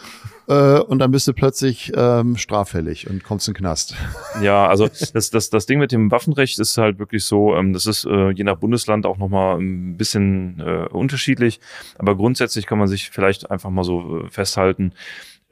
Äh, 0.47 0.79
und 0.79 0.99
dann 0.99 1.11
bist 1.11 1.27
du 1.27 1.33
plötzlich 1.33 1.91
ähm, 1.95 2.35
straffällig 2.35 3.09
und 3.09 3.23
kommst 3.23 3.47
in 3.47 3.53
den 3.53 3.59
Knast. 3.59 3.95
Ja, 4.41 4.67
also 4.67 4.87
das, 4.87 5.29
das, 5.29 5.49
das 5.51 5.65
Ding 5.67 5.79
mit 5.79 5.91
dem 5.91 6.09
Waffenrecht 6.09 6.59
ist 6.59 6.77
halt 6.77 6.97
wirklich 6.97 7.23
so, 7.23 7.55
ähm, 7.55 7.71
das 7.71 7.85
ist 7.85 8.05
äh, 8.05 8.31
je 8.31 8.43
nach 8.43 8.57
Bundesland 8.57 9.05
auch 9.05 9.17
nochmal 9.17 9.59
ein 9.59 9.95
bisschen 9.95 10.59
äh, 10.59 10.87
unterschiedlich. 10.89 11.59
Aber 11.97 12.17
grundsätzlich 12.17 12.65
kann 12.65 12.79
man 12.79 12.87
sich 12.87 13.11
vielleicht 13.11 13.51
einfach 13.51 13.69
mal 13.69 13.83
so 13.83 14.23
äh, 14.23 14.29
festhalten, 14.29 14.93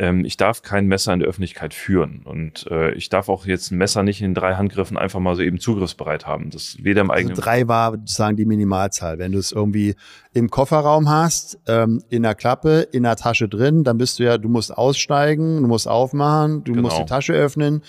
ähm, 0.02 0.26
ich 0.26 0.36
darf 0.36 0.64
kein 0.64 0.88
Messer 0.88 1.14
in 1.14 1.20
der 1.20 1.30
Öffentlichkeit 1.30 1.76
führen. 1.76 2.24
Und 2.26 2.66
äh, 2.72 2.92
ich 2.94 3.10
darf 3.10 3.30
auch 3.30 3.46
jetzt 3.46 3.72
ein 3.72 3.78
Messer 3.78 4.02
nicht 4.02 4.24
in 4.24 4.34
drei 4.34 4.56
Handgriffen 4.56 4.98
einfach 4.98 5.20
mal 5.20 5.36
so 5.36 5.44
eben 5.44 5.60
zugriffsbereit 5.60 6.26
haben. 6.26 6.50
Das 6.50 6.78
weder 6.80 7.02
im 7.02 7.12
also 7.12 7.20
eigenen. 7.20 7.32
Also 7.34 7.44
drei 7.44 7.68
war 7.68 7.92
sozusagen 7.92 8.36
die 8.36 8.46
Minimalzahl. 8.46 9.20
Wenn 9.20 9.32
du 9.32 9.38
es 9.38 9.52
irgendwie 9.52 9.94
im 10.34 10.50
Kofferraum 10.50 11.08
hast, 11.08 11.60
ähm, 11.68 12.02
in 12.10 12.24
der 12.24 12.34
Klappe, 12.34 12.88
in 12.92 13.04
der 13.04 13.16
Tasche 13.16 13.48
drin, 13.48 13.84
dann 13.84 14.00
bist 14.00 14.18
du 14.18 14.24
ja, 14.24 14.40
du 14.40 14.50
musst 14.50 14.76
aussteigen, 14.76 15.62
du 15.62 15.68
musst 15.68 15.88
aufmachen, 15.88 16.64
du 16.64 16.74
genau. 16.74 16.88
musst 16.88 16.98
die 16.98 17.06
Tasche 17.06 17.34
öffnen. 17.34 17.84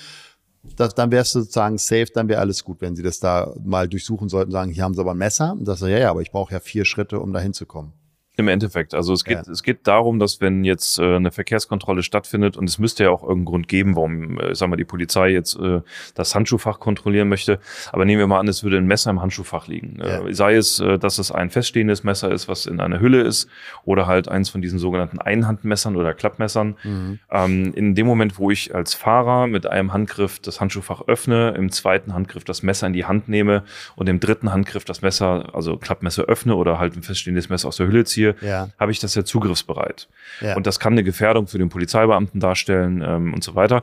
Das, 0.77 0.95
dann 0.95 1.11
wärst 1.11 1.35
du 1.35 1.41
sozusagen 1.41 1.79
safe, 1.79 2.09
dann 2.15 2.29
wäre 2.29 2.41
alles 2.41 2.63
gut, 2.63 2.83
wenn 2.83 2.95
sie 2.95 3.03
das 3.03 3.21
da 3.21 3.55
mal 3.65 3.89
durchsuchen 3.89 4.29
sollten, 4.29 4.53
sagen, 4.53 4.71
hier 4.71 4.85
haben 4.85 4.95
sie 4.95 5.01
aber 5.01 5.13
ein 5.13 5.19
Messer. 5.19 5.53
Und 5.53 5.67
das 5.67 5.79
so, 5.79 5.87
ja, 5.87 5.99
ja, 5.99 6.11
aber 6.11 6.21
ich 6.21 6.31
brauche 6.31 6.53
ja 6.53 6.61
vier 6.61 6.85
Schritte, 6.85 7.21
um 7.21 7.33
da 7.33 7.41
hinzukommen. 7.41 7.95
Im 8.39 8.49
Endeffekt. 8.49 8.95
Also 8.95 9.13
es 9.13 9.25
geht, 9.25 9.47
ja. 9.47 9.53
es 9.53 9.63
geht 9.63 9.87
darum, 9.87 10.19
dass 10.19 10.41
wenn 10.41 10.65
jetzt 10.65 10.99
äh, 10.99 11.17
eine 11.17 11.31
Verkehrskontrolle 11.31 12.03
stattfindet 12.03 12.57
und 12.57 12.67
es 12.67 12.79
müsste 12.79 13.05
ja 13.05 13.11
auch 13.11 13.23
irgendeinen 13.23 13.45
Grund 13.45 13.69
geben, 13.69 13.95
warum, 13.95 14.41
äh, 14.41 14.55
sagen 14.55 14.73
wir, 14.73 14.79
die 14.79 14.87
Polizei 14.87 15.29
jetzt 15.29 15.55
äh, 15.57 15.83
das 16.15 16.35
Handschuhfach 16.35 16.81
kontrollieren 16.81 17.29
möchte. 17.29 17.59
Aber 17.93 18.07
nehmen 18.07 18.21
wir 18.21 18.27
mal 18.27 18.41
an, 18.41 18.49
es 18.49 18.65
würde 18.65 18.79
ein 18.79 18.87
Messer 18.87 19.11
im 19.11 19.21
Handschuhfach 19.21 19.69
liegen. 19.69 20.01
Äh, 20.01 20.09
ja. 20.09 20.27
Äh, 20.27 20.33
sei 20.33 20.55
es, 20.55 20.81
äh, 20.81 20.99
dass 20.99 21.19
es 21.19 21.31
ein 21.31 21.51
feststehendes 21.51 22.05
Messer 22.05 22.33
ist, 22.33 22.49
was 22.49 22.65
in 22.65 22.81
einer 22.81 23.01
Hülle 23.01 23.21
ist, 23.21 23.51
oder 23.85 24.07
halt 24.07 24.29
eins 24.29 24.49
von 24.49 24.63
diesen 24.63 24.79
sogenannten 24.79 25.19
Einhandmessern 25.19 25.95
oder 25.97 26.15
Klappmessern. 26.15 26.77
Mhm. 26.85 27.19
Ähm, 27.31 27.75
in 27.75 27.95
dem 27.95 28.07
Moment, 28.07 28.39
wo 28.39 28.51
ich 28.51 28.75
als 28.75 28.95
Fahrer 28.95 29.47
mit 29.47 29.67
einem 29.67 29.93
Handgriff 29.93 30.39
das 30.39 30.59
Handschuhfach 30.59 31.03
öffne, 31.07 31.51
im 31.51 31.71
zweiten 31.71 32.15
Handgriff 32.15 32.45
das 32.45 32.63
Messer 32.63 32.87
in 32.87 32.95
die 32.95 33.05
Hand 33.05 33.29
nehme 33.29 33.65
und 33.95 34.09
im 34.09 34.21
dritten 34.21 34.53
Handgriff 34.53 34.87
das 34.87 35.03
Messer, 35.03 35.55
also 35.55 35.77
Klappmesser 35.77 36.23
öffne 36.25 36.57
oder 36.57 36.79
halt 36.79 36.97
ein 36.97 37.03
feststehendes 37.03 37.51
Messer 37.51 37.69
aus 37.69 37.77
der 37.77 37.89
Hülle 37.89 38.05
ziehe, 38.05 38.22
ausziehe, 38.31 38.35
Ja. 38.49 38.69
habe 38.79 38.93
ich 38.93 38.99
das 39.01 39.15
ja 39.15 39.25
zugriffsbereit. 39.25 40.09
Ja. 40.41 40.57
Und 40.57 40.67
das 40.67 40.79
kann 40.81 40.93
eine 40.93 41.05
Gefährdung 41.05 41.47
für 41.47 41.59
den 41.59 41.69
Polizeibeamten 41.69 42.41
darstellen 42.41 43.03
ähm, 43.07 43.35
und 43.35 43.43
so 43.45 43.55
weiter. 43.55 43.83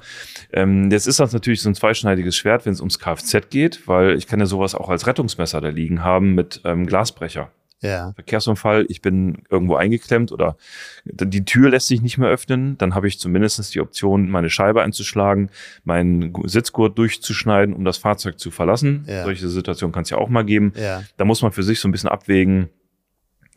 Ähm, 0.52 0.90
jetzt 0.92 1.08
ist 1.08 1.20
das 1.20 1.34
natürlich 1.34 1.62
so 1.62 1.70
ein 1.70 1.76
zweischneidiges 1.76 2.36
Schwert, 2.36 2.66
wenn 2.66 2.74
es 2.74 2.80
ums 2.80 3.00
Kfz 3.00 3.50
geht, 3.50 3.88
weil 3.88 4.16
ich 4.18 4.28
kann 4.28 4.40
ja 4.40 4.46
sowas 4.46 4.76
auch 4.76 4.90
als 4.90 5.08
Rettungsmesser 5.08 5.62
da 5.62 5.70
liegen 5.70 6.04
haben 6.04 6.36
mit 6.36 6.62
ähm, 6.66 6.86
Glasbrecher. 6.86 7.52
ja. 7.82 8.12
Verkehrsunfall, 8.14 8.86
ich 8.90 9.02
bin 9.02 9.44
irgendwo 9.50 9.76
eingeklemmt 9.76 10.32
oder 10.34 10.58
die 11.06 11.46
Tür 11.46 11.70
lässt 11.70 11.88
sich 11.88 12.02
nicht 12.02 12.18
mehr 12.18 12.30
öffnen, 12.30 12.78
dann 12.78 12.94
habe 12.94 13.08
ich 13.08 13.20
zumindest 13.20 13.74
die 13.74 13.80
Option, 13.82 14.30
meine 14.30 14.50
Scheibe 14.50 14.82
einzuschlagen, 14.82 15.50
meinen 15.86 16.34
Gu- 16.34 16.48
Sitzgurt 16.48 16.98
durchzuschneiden, 16.98 17.74
um 17.74 17.86
das 17.86 17.98
Fahrzeug 17.98 18.38
zu 18.40 18.52
verlassen. 18.52 19.06
Ja. 19.08 19.24
Solche 19.24 19.48
Situationen 19.48 19.94
kann 19.94 20.04
es 20.04 20.10
ja 20.10 20.18
auch 20.18 20.28
mal 20.30 20.44
geben. 20.44 20.74
Ja. 20.76 21.04
Da 21.18 21.24
muss 21.26 21.42
man 21.42 21.52
für 21.54 21.64
sich 21.64 21.80
so 21.80 21.88
ein 21.88 21.92
bisschen 21.94 22.10
abwägen, 22.10 22.70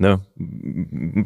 ne, 0.03 0.21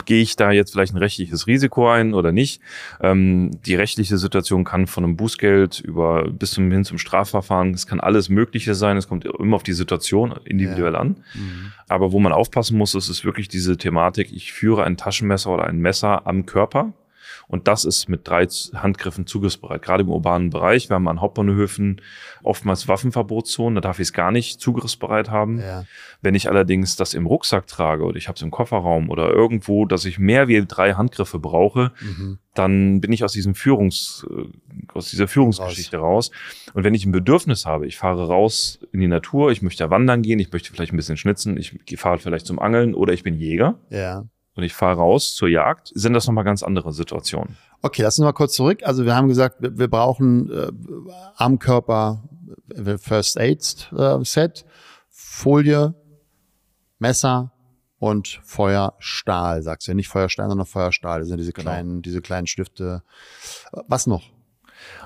gehe 0.04 0.22
ich 0.22 0.36
da 0.36 0.52
jetzt 0.52 0.72
vielleicht 0.72 0.94
ein 0.94 0.98
rechtliches 0.98 1.48
Risiko 1.48 1.90
ein 1.90 2.14
oder 2.14 2.30
nicht. 2.30 2.60
Ähm, 3.00 3.50
die 3.66 3.74
rechtliche 3.74 4.18
Situation 4.18 4.62
kann 4.62 4.86
von 4.86 5.02
einem 5.02 5.16
Bußgeld 5.16 5.80
über 5.80 6.30
bis 6.30 6.52
zum, 6.52 6.70
hin 6.70 6.84
zum 6.84 6.98
Strafverfahren, 6.98 7.74
es 7.74 7.88
kann 7.88 7.98
alles 7.98 8.28
Mögliche 8.28 8.76
sein, 8.76 8.96
es 8.96 9.08
kommt 9.08 9.24
immer 9.24 9.56
auf 9.56 9.64
die 9.64 9.72
Situation 9.72 10.34
individuell 10.44 10.94
an. 10.94 11.16
Mhm. 11.34 11.72
Aber 11.88 12.12
wo 12.12 12.20
man 12.20 12.32
aufpassen 12.32 12.78
muss, 12.78 12.94
ist, 12.94 13.08
ist 13.08 13.24
wirklich 13.24 13.48
diese 13.48 13.76
Thematik, 13.76 14.32
ich 14.32 14.52
führe 14.52 14.84
ein 14.84 14.96
Taschenmesser 14.96 15.50
oder 15.50 15.64
ein 15.64 15.78
Messer 15.78 16.26
am 16.26 16.46
Körper. 16.46 16.92
Und 17.48 17.68
das 17.68 17.84
ist 17.84 18.08
mit 18.08 18.26
drei 18.26 18.46
Handgriffen 18.46 19.26
zugriffsbereit. 19.26 19.82
Gerade 19.82 20.02
im 20.02 20.08
urbanen 20.08 20.50
Bereich. 20.50 20.88
Wir 20.90 20.94
haben 20.94 21.06
an 21.08 21.20
Hauptbahnhöfen 21.20 22.00
oftmals 22.42 22.88
Waffenverbotszonen. 22.88 23.76
Da 23.76 23.80
darf 23.80 23.98
ich 23.98 24.08
es 24.08 24.12
gar 24.12 24.32
nicht 24.32 24.60
zugriffsbereit 24.60 25.30
haben. 25.30 25.60
Ja. 25.60 25.84
Wenn 26.22 26.34
ich 26.34 26.48
allerdings 26.48 26.96
das 26.96 27.14
im 27.14 27.26
Rucksack 27.26 27.66
trage 27.66 28.04
oder 28.04 28.16
ich 28.16 28.28
habe 28.28 28.36
es 28.36 28.42
im 28.42 28.50
Kofferraum 28.50 29.10
oder 29.10 29.30
irgendwo, 29.30 29.84
dass 29.86 30.04
ich 30.04 30.18
mehr 30.18 30.48
wie 30.48 30.64
drei 30.66 30.94
Handgriffe 30.94 31.38
brauche, 31.38 31.92
Mhm. 32.00 32.38
dann 32.54 33.00
bin 33.00 33.12
ich 33.12 33.22
aus 33.22 33.32
diesem 33.32 33.54
Führungs, 33.54 34.26
äh, 34.30 34.44
aus 34.94 35.10
dieser 35.10 35.28
Führungsgeschichte 35.28 35.98
raus. 35.98 36.30
Und 36.74 36.84
wenn 36.84 36.94
ich 36.94 37.04
ein 37.06 37.12
Bedürfnis 37.12 37.66
habe, 37.66 37.86
ich 37.86 37.96
fahre 37.96 38.26
raus 38.26 38.78
in 38.92 39.00
die 39.00 39.08
Natur, 39.08 39.50
ich 39.52 39.62
möchte 39.62 39.88
wandern 39.90 40.22
gehen, 40.22 40.38
ich 40.38 40.50
möchte 40.52 40.72
vielleicht 40.72 40.92
ein 40.92 40.96
bisschen 40.96 41.16
schnitzen, 41.16 41.56
ich 41.58 41.76
fahre 41.98 42.18
vielleicht 42.18 42.46
zum 42.46 42.58
Angeln 42.58 42.94
oder 42.94 43.12
ich 43.12 43.22
bin 43.22 43.34
Jäger 43.34 43.78
Ja. 43.90 44.24
Und 44.56 44.62
ich 44.64 44.74
fahre 44.74 44.96
raus 44.96 45.34
zur 45.34 45.48
Jagd, 45.48 45.92
sind 45.94 46.14
das 46.14 46.26
nochmal 46.26 46.44
ganz 46.44 46.62
andere 46.62 46.92
Situationen. 46.92 47.56
Okay, 47.82 48.02
lass 48.02 48.18
uns 48.18 48.24
mal 48.24 48.32
kurz 48.32 48.54
zurück. 48.54 48.80
Also 48.82 49.04
wir 49.04 49.14
haben 49.14 49.28
gesagt, 49.28 49.56
wir, 49.60 49.78
wir 49.78 49.88
brauchen 49.88 50.50
äh, 50.50 50.72
am 51.36 51.58
Körper 51.58 52.24
äh, 52.74 52.98
First 52.98 53.38
Aid 53.38 53.92
äh, 53.96 54.24
Set, 54.24 54.64
Folie, 55.10 55.94
Messer 56.98 57.52
und 57.98 58.40
Feuerstahl, 58.44 59.62
sagst 59.62 59.88
du. 59.88 59.94
Nicht 59.94 60.08
Feuerstein, 60.08 60.48
sondern 60.48 60.66
Feuerstahl. 60.66 61.20
Das 61.20 61.28
sind 61.28 61.38
diese 61.38 61.52
Genau. 61.52 61.70
kleinen, 61.70 62.02
diese 62.02 62.20
kleinen 62.22 62.46
Stifte. 62.46 63.02
Äh, 63.72 63.80
Was 63.88 64.06
noch? 64.06 64.22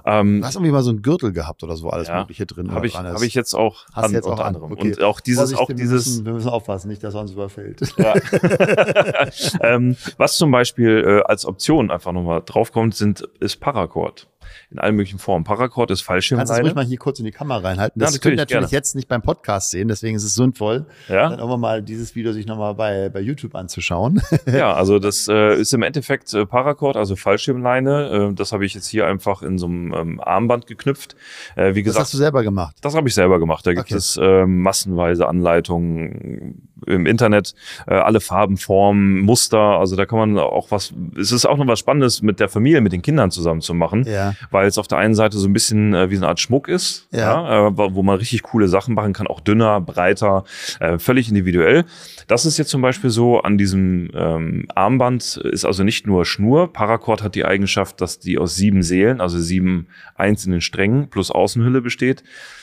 Ähm, 0.04 0.40
Du 0.40 0.46
hast 0.46 0.54
irgendwie 0.54 0.72
mal 0.72 0.82
so 0.82 0.90
einen 0.90 1.02
Gürtel 1.02 1.32
gehabt 1.32 1.62
oder 1.62 1.76
so, 1.76 1.90
alles 1.90 2.08
Ja, 2.08 2.20
Mögliche 2.20 2.46
drin 2.46 2.72
habe 2.72 2.86
ich, 2.86 2.96
hab 2.96 3.22
ich 3.22 3.34
jetzt 3.34 3.54
auch 3.54 3.86
Hast 3.92 4.04
an, 4.06 4.12
jetzt 4.12 4.26
auch 4.26 4.32
unter 4.32 4.44
an, 4.44 4.54
anderem. 4.56 4.72
okay. 4.72 4.94
Und 4.94 5.02
auch 5.02 5.20
dieses, 5.20 5.40
Vorsicht, 5.40 5.60
auch 5.60 5.68
wir 5.68 5.74
dieses, 5.76 6.06
Müssen, 6.06 6.24
wir 6.26 6.32
müssen 6.32 6.48
aufpassen, 6.48 6.88
nicht, 6.88 7.02
dass 7.04 7.14
er 7.14 7.20
uns 7.20 7.32
überfällt. 7.32 7.80
Ja. 7.98 8.14
ähm, 9.62 9.96
was 10.16 10.36
zum 10.36 10.50
Beispiel 10.50 11.04
äh, 11.06 11.28
als 11.28 11.44
Option 11.44 11.90
einfach 11.90 12.12
nochmal 12.12 12.42
draufkommt, 12.44 12.94
sind, 12.94 13.22
ist 13.40 13.60
Paracord. 13.60 14.26
In 14.70 14.78
allen 14.78 14.96
möglichen 14.96 15.18
Formen. 15.18 15.44
Paracord 15.44 15.90
ist 15.90 15.98
Kannst 15.98 16.00
du 16.00 16.12
Fallschirmleine. 16.36 16.62
ruhig 16.62 16.74
mal 16.74 16.84
hier 16.84 16.98
kurz 16.98 17.18
in 17.18 17.24
die 17.24 17.30
Kamera 17.30 17.58
reinhalten? 17.58 18.00
Ja, 18.00 18.06
Das 18.06 18.20
könnt 18.20 18.34
ihr 18.34 18.36
natürlich, 18.36 18.38
natürlich 18.38 18.70
gerne. 18.70 18.78
jetzt 18.78 18.94
nicht 18.94 19.08
beim 19.08 19.22
Podcast 19.22 19.70
sehen, 19.70 19.88
deswegen 19.88 20.16
ist 20.16 20.24
es 20.24 20.34
sinnvoll, 20.34 20.86
Ja? 21.08 21.28
dann 21.28 21.38
irgendwann 21.38 21.60
mal 21.60 21.82
dieses 21.82 22.14
Video 22.14 22.32
sich 22.32 22.46
nochmal 22.46 22.74
bei, 22.74 23.08
bei 23.08 23.20
YouTube 23.20 23.54
anzuschauen. 23.54 24.20
ja, 24.46 24.72
also 24.74 24.98
das 24.98 25.28
äh, 25.28 25.54
ist 25.60 25.72
im 25.74 25.82
Endeffekt 25.82 26.32
äh, 26.34 26.46
Paracord, 26.46 26.96
also 26.96 27.16
Fallschirmleine. 27.16 28.30
Äh, 28.30 28.34
das 28.34 28.52
habe 28.52 28.64
ich 28.64 28.74
jetzt 28.74 28.86
hier 28.86 29.06
einfach 29.06 29.42
in 29.42 29.58
so 29.58 29.66
einem 29.66 29.92
ähm, 29.94 30.20
Armband 30.20 30.66
geknüpft. 30.66 31.16
Äh, 31.56 31.74
wie 31.74 31.82
Das 31.82 31.84
gesagt, 31.90 32.04
hast 32.04 32.14
du 32.14 32.18
selber 32.18 32.42
gemacht. 32.42 32.76
Das 32.80 32.94
habe 32.94 33.08
ich 33.08 33.14
selber 33.14 33.38
gemacht. 33.38 33.66
Da 33.66 33.72
gibt 33.74 33.86
Okay. 33.86 33.96
es 33.96 34.16
äh, 34.16 34.46
massenweise 34.46 35.26
Anleitungen 35.28 36.68
im 36.86 37.06
Internet, 37.06 37.54
äh, 37.86 37.94
alle 37.94 38.20
Farben, 38.20 38.56
Formen, 38.56 39.20
Muster. 39.20 39.58
Also 39.58 39.96
da 39.96 40.06
kann 40.06 40.18
man 40.18 40.38
auch 40.38 40.70
was. 40.70 40.92
Es 41.18 41.32
ist 41.32 41.46
auch 41.46 41.56
noch 41.56 41.66
was 41.66 41.78
Spannendes 41.78 42.22
mit 42.22 42.40
der 42.40 42.48
Familie, 42.48 42.80
mit 42.80 42.92
den 42.92 43.02
Kindern 43.02 43.30
zusammen 43.30 43.60
zu 43.60 43.74
machen, 43.74 44.04
Ja. 44.06 44.34
weil 44.50 44.66
es 44.66 44.78
auf 44.78 44.88
der 44.88 44.98
einen 44.98 45.14
Seite 45.14 45.38
so 45.38 45.48
ein 45.48 45.52
bisschen 45.52 45.94
äh, 45.94 46.10
wie 46.10 46.16
so 46.16 46.22
eine 46.22 46.28
Art 46.28 46.40
Schmuck 46.40 46.68
ist, 46.68 47.08
Ja. 47.12 47.68
äh, 47.68 47.72
wo 47.76 48.02
man 48.02 48.18
richtig 48.18 48.42
coole 48.42 48.68
Sachen 48.68 48.94
machen 48.94 49.12
kann, 49.12 49.26
auch 49.26 49.40
dünner, 49.40 49.80
breiter, 49.80 50.44
äh, 50.80 50.98
völlig 50.98 51.28
individuell. 51.28 51.84
Das 52.28 52.46
ist 52.46 52.58
jetzt 52.58 52.70
zum 52.70 52.82
Beispiel 52.82 53.10
so 53.10 53.40
an 53.40 53.58
diesem 53.58 54.10
ähm, 54.14 54.66
Armband 54.74 55.36
ist 55.36 55.64
also 55.64 55.82
nicht 55.84 56.06
nur 56.06 56.24
Schnur. 56.24 56.72
Paracord 56.72 57.22
hat 57.22 57.34
die 57.34 57.44
Eigenschaft, 57.44 58.00
dass 58.00 58.18
die 58.18 58.38
aus 58.38 58.54
sieben 58.54 58.82
Seelen, 58.82 59.20
also 59.20 59.38
sieben 59.38 59.88
einzelnen 60.14 60.60
Strängen 60.60 61.08
plus 61.08 61.30
Außenhülle 61.30 61.80
besteht. 61.80 62.22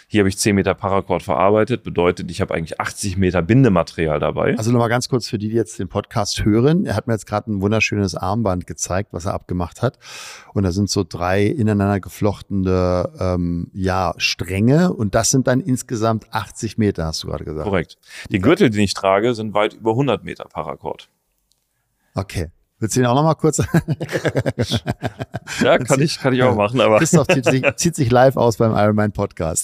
Hier 0.10 0.22
habe 0.22 0.30
ich 0.30 0.38
10 0.38 0.56
Meter 0.56 0.74
Paracord 0.74 1.22
verarbeitet, 1.22 1.84
bedeutet, 1.84 2.32
ich 2.32 2.40
habe 2.40 2.54
eigentlich 2.54 2.80
80 2.80 3.18
Meter 3.18 3.42
Bindematerial 3.42 4.07
dabei. 4.08 4.58
Also 4.58 4.72
nochmal 4.72 4.90
ganz 4.90 5.10
kurz 5.10 5.28
für 5.28 5.38
die, 5.38 5.50
die 5.50 5.56
jetzt 5.56 5.80
den 5.80 5.90
Podcast 5.90 6.44
hören. 6.46 6.86
Er 6.86 6.96
hat 6.96 7.08
mir 7.08 7.14
jetzt 7.14 7.28
gerade 7.28 7.52
ein 7.52 7.62
wunderschönes 7.62 8.16
Armband 8.16 8.66
gezeigt, 8.68 9.10
was 9.12 9.26
er 9.26 9.34
abgemacht 9.34 9.82
hat. 9.82 10.00
Und 10.54 10.64
da 10.64 10.72
sind 10.72 10.90
so 10.90 11.04
drei 11.08 11.46
ineinander 11.46 12.00
geflochtene 12.00 13.10
ähm, 13.20 13.70
ja, 13.74 14.14
Stränge. 14.18 14.94
Und 14.94 15.16
das 15.16 15.32
sind 15.32 15.48
dann 15.48 15.60
insgesamt 15.60 16.34
80 16.34 16.78
Meter, 16.78 17.06
hast 17.06 17.24
du 17.24 17.28
gerade 17.28 17.44
gesagt. 17.44 17.66
Korrekt. 17.66 17.98
Die 18.32 18.40
Gürtel, 18.40 18.70
die 18.70 18.84
ich 18.84 18.94
trage, 18.94 19.34
sind 19.34 19.54
weit 19.54 19.74
über 19.74 19.92
100 19.92 20.24
Meter 20.24 20.46
Paracord. 20.46 21.10
Okay. 22.16 22.48
Willst 22.80 22.96
du 22.96 23.00
den 23.00 23.08
auch 23.08 23.16
nochmal 23.16 23.34
kurz? 23.34 23.58
Ja, 25.62 25.78
kann 25.80 26.00
ich, 26.00 26.20
kann 26.20 26.34
ich 26.34 26.44
auch 26.44 26.56
machen, 26.56 26.80
aber 26.80 27.00
Christoph 27.00 27.26
zieht 27.28 27.46
sich, 27.46 27.64
zieht 27.76 27.96
sich 27.96 28.12
live 28.12 28.38
aus 28.38 28.58
beim 28.58 28.76
Ironman 28.76 29.14
Podcast. 29.14 29.64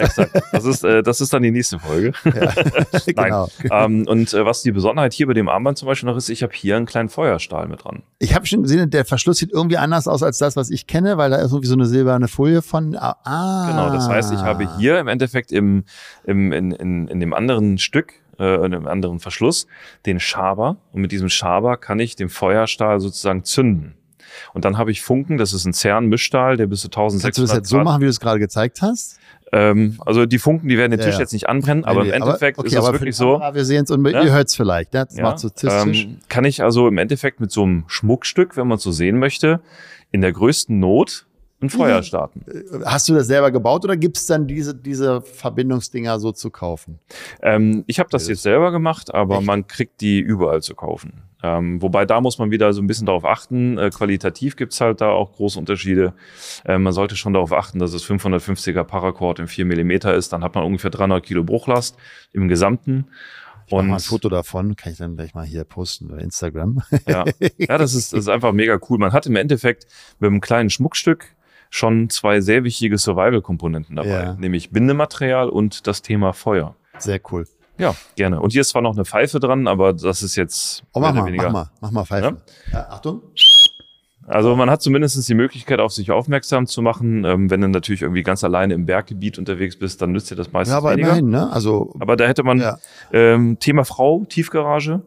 das 0.52 0.66
ist, 0.66 0.84
äh, 0.84 1.04
das 1.04 1.22
ist 1.22 1.32
dann 1.32 1.44
die 1.44 1.52
nächste 1.52 1.78
Folge. 1.78 2.14
genau. 3.06 3.50
ähm, 3.70 4.08
und 4.08 4.34
äh, 4.34 4.44
was 4.46 4.64
die 4.64 4.72
Besonderheit 4.72 5.14
hier 5.14 5.28
bei 5.28 5.36
dem 5.36 5.48
Armband 5.48 5.78
zum 5.78 5.88
Beispiel 5.88 6.10
noch 6.10 6.18
ist, 6.18 6.30
ich 6.30 6.42
habe 6.42 6.54
hier 6.56 6.76
einen 6.76 6.88
kleinen 6.88 7.10
Feuerstahl 7.10 7.68
mit 7.68 7.84
dran. 7.84 8.02
Ich 8.18 8.34
habe 8.34 8.48
schon 8.48 8.64
gesehen, 8.64 8.90
der 8.90 9.06
Verschluss 9.06 9.38
sieht 9.38 9.52
irgendwie 9.52 9.78
anders 9.78 10.08
aus 10.08 10.24
als 10.24 10.40
das, 10.40 10.56
was 10.56 10.72
ich 10.72 10.88
kenne, 10.88 11.16
weil 11.18 11.30
da 11.30 11.36
ist 11.36 11.52
irgendwie 11.52 11.68
so 11.68 11.76
eine 11.76 11.86
silberne 11.86 12.28
Folie 12.28 12.64
von. 12.64 12.96
Ah. 12.96 13.68
Genau, 13.70 13.94
das 13.94 14.10
heißt, 14.10 14.34
ich 14.34 14.40
habe 14.40 14.68
hier 14.80 14.98
im 14.98 15.08
Endeffekt 15.08 15.52
im, 15.52 15.84
im, 16.24 16.52
in, 16.52 16.72
in, 16.72 17.08
in 17.08 17.20
dem 17.20 17.36
anderen 17.36 17.78
Stück, 17.78 18.23
äh, 18.40 18.66
in 18.66 18.72
dem 18.72 18.88
anderen 18.88 19.20
Verschluss, 19.20 19.68
den 20.06 20.20
Schaber. 20.20 20.78
Und 20.92 21.02
mit 21.02 21.12
diesem 21.12 21.30
Schaber 21.30 21.78
kann 21.78 22.00
ich 22.00 22.16
den 22.16 22.30
Feuerstahl 22.30 23.00
sozusagen 23.00 23.44
zünden. 23.44 23.96
Und 24.54 24.66
dann 24.66 24.78
habe 24.78 24.92
ich 24.92 25.02
Funken, 25.02 25.38
das 25.38 25.54
ist 25.54 25.66
ein 25.66 25.74
CERN-Mischstahl, 25.74 26.58
der 26.58 26.68
bis 26.68 26.82
zu 26.82 26.88
1600 26.88 27.24
Kannst 27.24 27.38
du 27.38 27.42
das 27.44 27.56
jetzt 27.56 27.70
so 27.70 27.80
machen, 27.80 28.02
wie 28.02 28.06
du 28.06 28.10
es 28.10 28.20
gerade 28.20 28.40
gezeigt 28.40 28.82
hast? 28.82 29.20
Ähm, 29.52 30.00
also 30.04 30.26
die 30.26 30.40
Funken, 30.40 30.68
die 30.68 30.78
werden 30.78 30.92
den 30.92 31.00
Tisch 31.00 31.14
ja. 31.14 31.20
jetzt 31.20 31.34
nicht 31.34 31.48
anbrennen, 31.48 31.86
aber 31.86 32.02
Nee, 32.02 32.10
im 32.10 32.16
Endeffekt 32.16 32.58
okay, 32.58 32.68
ist 32.68 32.74
es 32.74 32.80
aber 32.80 32.94
wirklich 32.94 33.16
so. 33.16 33.34
Kamera, 33.34 33.54
wir 33.54 33.66
sehen 33.66 33.84
es 33.84 33.92
und 33.92 34.04
Ja. 34.08 34.24
ihr 34.24 34.32
hört 34.32 34.48
es 34.48 34.56
vielleicht. 34.56 34.94
Ne? 34.94 35.06
Das 35.06 35.18
macht 35.18 35.40
so 35.40 35.50
tistisch. 35.50 36.06
ähm, 36.06 36.18
kann 36.28 36.46
ich 36.46 36.64
also 36.64 36.88
im 36.88 36.98
Endeffekt 36.98 37.40
mit 37.40 37.52
so 37.52 37.64
einem 37.64 37.84
Schmuckstück, 37.88 38.58
wenn 38.58 38.68
man 38.68 38.78
es 38.78 38.84
so 38.84 38.92
sehen 38.92 39.20
möchte, 39.20 39.62
in 40.12 40.22
der 40.22 40.32
größten 40.32 40.80
Not 40.80 41.28
ein 41.64 41.70
Feuer 41.70 42.04
starten. 42.04 42.46
Hast 42.86 43.10
du 43.10 43.14
das 43.14 43.28
selber 43.28 43.52
gebaut 43.52 43.84
oder 43.84 43.98
gibt 43.98 44.18
es 44.18 44.26
dann 44.26 44.48
diese, 44.48 44.76
diese 44.76 45.22
Verbindungsdinger 45.22 46.20
so 46.20 46.32
zu 46.32 46.50
kaufen? 46.50 47.00
Ähm, 47.42 47.84
ich 47.88 48.00
habe 48.00 48.10
das 48.10 48.28
jetzt 48.28 48.44
selber 48.44 48.72
gemacht, 48.72 49.14
aber 49.14 49.38
Echt? 49.38 49.46
man 49.46 49.68
kriegt 49.68 50.02
die 50.02 50.20
überall 50.20 50.62
zu 50.62 50.76
kaufen. 50.76 51.24
Ähm, 51.44 51.82
wobei 51.82 52.06
da 52.06 52.22
muss 52.22 52.38
man 52.38 52.52
wieder 52.52 52.72
so 52.72 52.82
ein 52.82 52.88
bisschen 52.88 53.06
darauf 53.06 53.26
achten. 53.26 53.78
Äh, 53.78 53.90
qualitativ 53.90 54.56
gibt's 54.56 54.80
halt 54.80 55.02
da 55.02 55.10
auch 55.10 55.34
große 55.34 55.60
Unterschiede. 55.60 56.14
Äh, 56.64 56.78
man 56.78 56.94
sollte 56.94 57.18
schon 57.18 57.34
darauf 57.34 57.52
achten, 57.52 57.80
dass 57.80 57.94
es 57.94 58.06
550er 58.06 58.84
Paracord 58.86 59.40
in 59.40 59.48
4 59.48 59.66
Millimeter 59.66 60.14
ist. 60.16 60.32
Dann 60.32 60.44
hat 60.44 60.56
man 60.56 60.64
ungefähr 60.64 60.90
300 60.90 61.24
Kilo 61.24 61.44
Bruchlast 61.44 61.98
im 62.32 62.48
Gesamten. 62.48 63.08
Und 63.70 63.80
Und 63.80 63.88
mal 63.88 63.96
ein 63.96 64.00
Foto 64.00 64.30
davon 64.30 64.76
kann 64.76 64.94
ich 64.94 64.98
dann 64.98 65.16
gleich 65.16 65.34
mal 65.34 65.46
hier 65.46 65.64
posten 65.64 66.08
bei 66.08 66.18
Instagram. 66.18 66.82
Ja, 67.08 67.26
ja 67.58 67.78
das, 67.78 67.94
ist, 67.94 68.14
das 68.14 68.22
ist 68.22 68.28
einfach 68.30 68.54
mega 68.54 68.80
cool. 68.90 68.98
Man 68.98 69.12
hat 69.12 69.26
im 69.26 69.36
Endeffekt 69.36 69.88
mit 70.20 70.30
einem 70.30 70.42
kleinen 70.42 70.70
Schmuckstück 70.70 71.36
schon 71.76 72.08
zwei 72.12 72.40
sehr 72.40 72.64
wichtige 72.64 73.00
Survival-Komponenten 73.00 73.96
dabei, 73.96 74.08
Ja. 74.10 74.34
nämlich 74.36 74.70
Bindematerial 74.70 75.50
und 75.50 75.88
das 75.88 76.04
Thema 76.04 76.32
Feuer. 76.32 76.76
Sehr 77.00 77.20
cool. 77.32 77.48
Ja, 77.80 77.96
gerne. 78.16 78.40
Und 78.40 78.52
hier 78.52 78.62
ist 78.62 78.70
zwar 78.70 78.84
noch 78.84 78.94
eine 78.94 79.06
Pfeife 79.06 79.40
dran, 79.40 79.68
aber 79.68 79.92
das 79.94 80.22
ist 80.22 80.36
jetzt 80.36 80.84
Oh, 80.94 81.00
mach 81.00 81.12
mehr 81.14 81.24
mal, 81.24 81.28
weniger. 81.30 81.46
mach 81.50 81.52
mal, 81.52 81.70
mach 81.82 81.92
mal 81.92 82.06
Pfeifen. 82.06 82.38
Ja, 82.72 82.88
Achtung. 82.90 83.24
Also 84.28 84.56
man 84.56 84.70
hat 84.70 84.84
zumindest 84.84 85.28
die 85.28 85.34
Möglichkeit, 85.34 85.80
auf 85.80 85.92
sich 85.92 86.12
aufmerksam 86.12 86.68
zu 86.68 86.84
machen. 86.84 87.26
Ähm, 87.26 87.50
wenn 87.50 87.60
du 87.62 87.68
natürlich 87.68 88.04
irgendwie 88.04 88.22
ganz 88.22 88.44
alleine 88.44 88.76
im 88.76 88.86
Berggebiet 88.86 89.40
unterwegs 89.40 89.78
bist, 89.78 90.00
dann 90.02 90.12
nützt 90.12 90.30
dir 90.30 90.36
das 90.36 90.52
meistens 90.52 90.74
Ja, 90.74 90.78
aber 90.78 90.92
weniger. 90.92 91.08
immerhin, 91.10 91.30
ne? 91.30 91.52
Also, 91.52 91.94
Aber 92.00 92.16
da 92.16 92.26
hätte 92.28 92.44
man 92.44 92.60
ja. 92.60 92.78
ähm, 93.12 93.58
Thema 93.60 93.84
Frau, 93.84 94.24
Tiefgarage, 94.30 95.02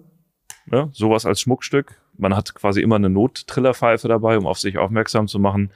ne? 0.67 0.91
sowas 0.93 1.25
als 1.25 1.41
Schmuckstück. 1.41 2.01
Man 2.19 2.35
hat 2.35 2.55
quasi 2.55 2.81
immer 2.83 2.97
eine 2.97 3.09
Nottrillerpfeife 3.09 4.09
dabei, 4.09 4.37
um 4.37 4.47
auf 4.47 4.59
sich 4.59 4.79
aufmerksam 4.79 5.29
zu 5.29 5.39
machen. 5.39 5.71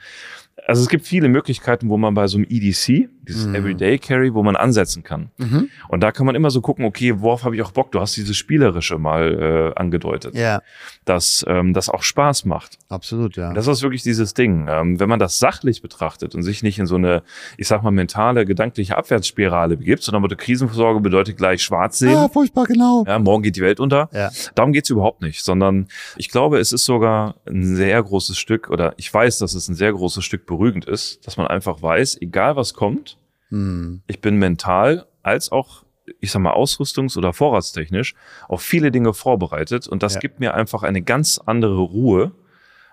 Also 0.67 0.83
es 0.83 0.89
gibt 0.89 1.05
viele 1.07 1.27
Möglichkeiten, 1.27 1.89
wo 1.89 1.97
man 1.97 2.13
bei 2.13 2.27
so 2.27 2.37
einem 2.37 2.45
EDC, 2.49 3.09
dieses 3.27 3.45
Mhm. 3.47 3.55
Everyday 3.55 3.97
Carry, 3.99 4.33
wo 4.33 4.41
man 4.43 4.55
ansetzen 4.55 5.03
kann. 5.03 5.29
Mhm. 5.37 5.69
Und 5.89 6.01
da 6.01 6.11
kann 6.11 6.25
man 6.25 6.35
immer 6.35 6.49
so 6.49 6.61
gucken, 6.61 6.85
okay, 6.85 7.13
worauf 7.19 7.43
habe 7.43 7.55
ich 7.55 7.61
auch 7.61 7.71
Bock? 7.71 7.91
Du 7.91 7.99
hast 7.99 8.15
dieses 8.15 8.37
Spielerische 8.37 8.97
mal 8.97 9.73
äh, 9.75 9.79
angedeutet, 9.79 10.35
Ja, 10.35 10.61
dass 11.05 11.43
ähm, 11.47 11.73
das 11.73 11.89
auch 11.89 12.03
Spaß 12.03 12.45
macht. 12.45 12.77
absolut, 12.89 13.35
ja. 13.37 13.49
Und 13.49 13.55
Das 13.55 13.67
ist 13.67 13.81
wirklich 13.81 14.03
dieses 14.03 14.33
Ding. 14.33 14.67
Ähm, 14.69 14.99
wenn 14.99 15.09
man 15.09 15.19
das 15.19 15.39
sachlich 15.39 15.81
betrachtet 15.81 16.35
und 16.35 16.43
sich 16.43 16.63
nicht 16.63 16.79
in 16.79 16.85
so 16.85 16.95
eine, 16.95 17.23
ich 17.57 17.67
sag 17.67 17.83
mal, 17.83 17.91
mentale, 17.91 18.45
gedankliche 18.45 18.97
Abwärtsspirale 18.97 19.77
begibt, 19.77 20.03
sondern 20.03 20.27
die 20.29 20.35
Krisenversorge 20.35 20.99
bedeutet 21.01 21.37
gleich 21.37 21.61
schwarz 21.63 21.99
sehen. 21.99 22.15
ah, 22.15 22.27
furchtbar, 22.29 22.65
genau. 22.65 23.03
Ja, 23.07 23.19
morgen 23.19 23.43
geht 23.43 23.55
die 23.55 23.61
Welt 23.61 23.79
unter. 23.79 24.09
Ja. 24.13 24.29
Darum 24.55 24.71
geht's 24.73 24.89
überhaupt 24.89 25.21
nicht, 25.21 25.43
sondern 25.43 25.87
ich 26.17 26.29
glaube, 26.29 26.59
es 26.59 26.71
ist 26.71 26.85
sogar 26.85 27.35
ein 27.47 27.75
sehr 27.75 28.01
großes 28.01 28.37
Stück, 28.37 28.69
oder 28.69 28.93
ich 28.97 29.11
weiß, 29.13 29.39
dass 29.39 29.53
es 29.53 29.67
ein 29.67 29.75
sehr 29.75 29.91
großes 29.93 30.23
Stück 30.23 30.45
beruhigend 30.51 30.85
ist, 30.85 31.25
dass 31.25 31.37
man 31.37 31.47
einfach 31.47 31.81
weiß, 31.81 32.21
egal 32.21 32.55
was 32.55 32.73
kommt, 32.73 33.17
Hm. 33.49 34.01
ich 34.07 34.21
bin 34.21 34.35
mental 34.37 35.07
als 35.23 35.51
auch, 35.51 35.83
ich 36.19 36.31
sag 36.31 36.41
mal, 36.41 36.53
ausrüstungs- 36.53 37.17
oder 37.17 37.33
vorratstechnisch 37.33 38.15
auf 38.47 38.61
viele 38.61 38.91
Dinge 38.91 39.13
vorbereitet 39.13 39.87
und 39.87 40.03
das 40.03 40.13
Ja. 40.15 40.19
gibt 40.19 40.39
mir 40.39 40.53
einfach 40.53 40.83
eine 40.83 41.01
ganz 41.01 41.39
andere 41.45 41.79
Ruhe, 41.79 42.31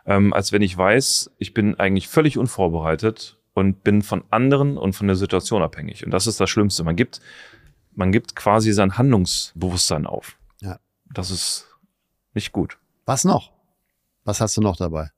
ähm, 0.06 0.32
als 0.32 0.52
wenn 0.52 0.62
ich 0.62 0.76
weiß, 0.76 1.30
ich 1.38 1.52
bin 1.54 1.78
eigentlich 1.78 2.08
völlig 2.08 2.38
unvorbereitet 2.38 3.36
und 3.54 3.84
bin 3.84 4.02
von 4.02 4.24
anderen 4.30 4.78
und 4.78 4.94
von 4.94 5.06
der 5.06 5.16
Situation 5.16 5.62
abhängig. 5.62 6.04
Und 6.04 6.10
das 6.12 6.26
ist 6.26 6.40
das 6.40 6.48
Schlimmste. 6.50 6.82
Man 6.84 6.96
gibt, 6.96 7.20
man 7.94 8.12
gibt 8.12 8.34
quasi 8.36 8.72
sein 8.72 8.96
Handlungsbewusstsein 8.98 10.06
auf. 10.06 10.38
Ja. 10.60 10.78
Das 11.12 11.30
ist 11.30 11.66
nicht 12.34 12.52
gut. 12.52 12.78
Was 13.04 13.24
noch? 13.24 13.52
Was 14.24 14.40
hast 14.40 14.56
du 14.56 14.60
noch 14.60 14.76
dabei? 14.76 15.10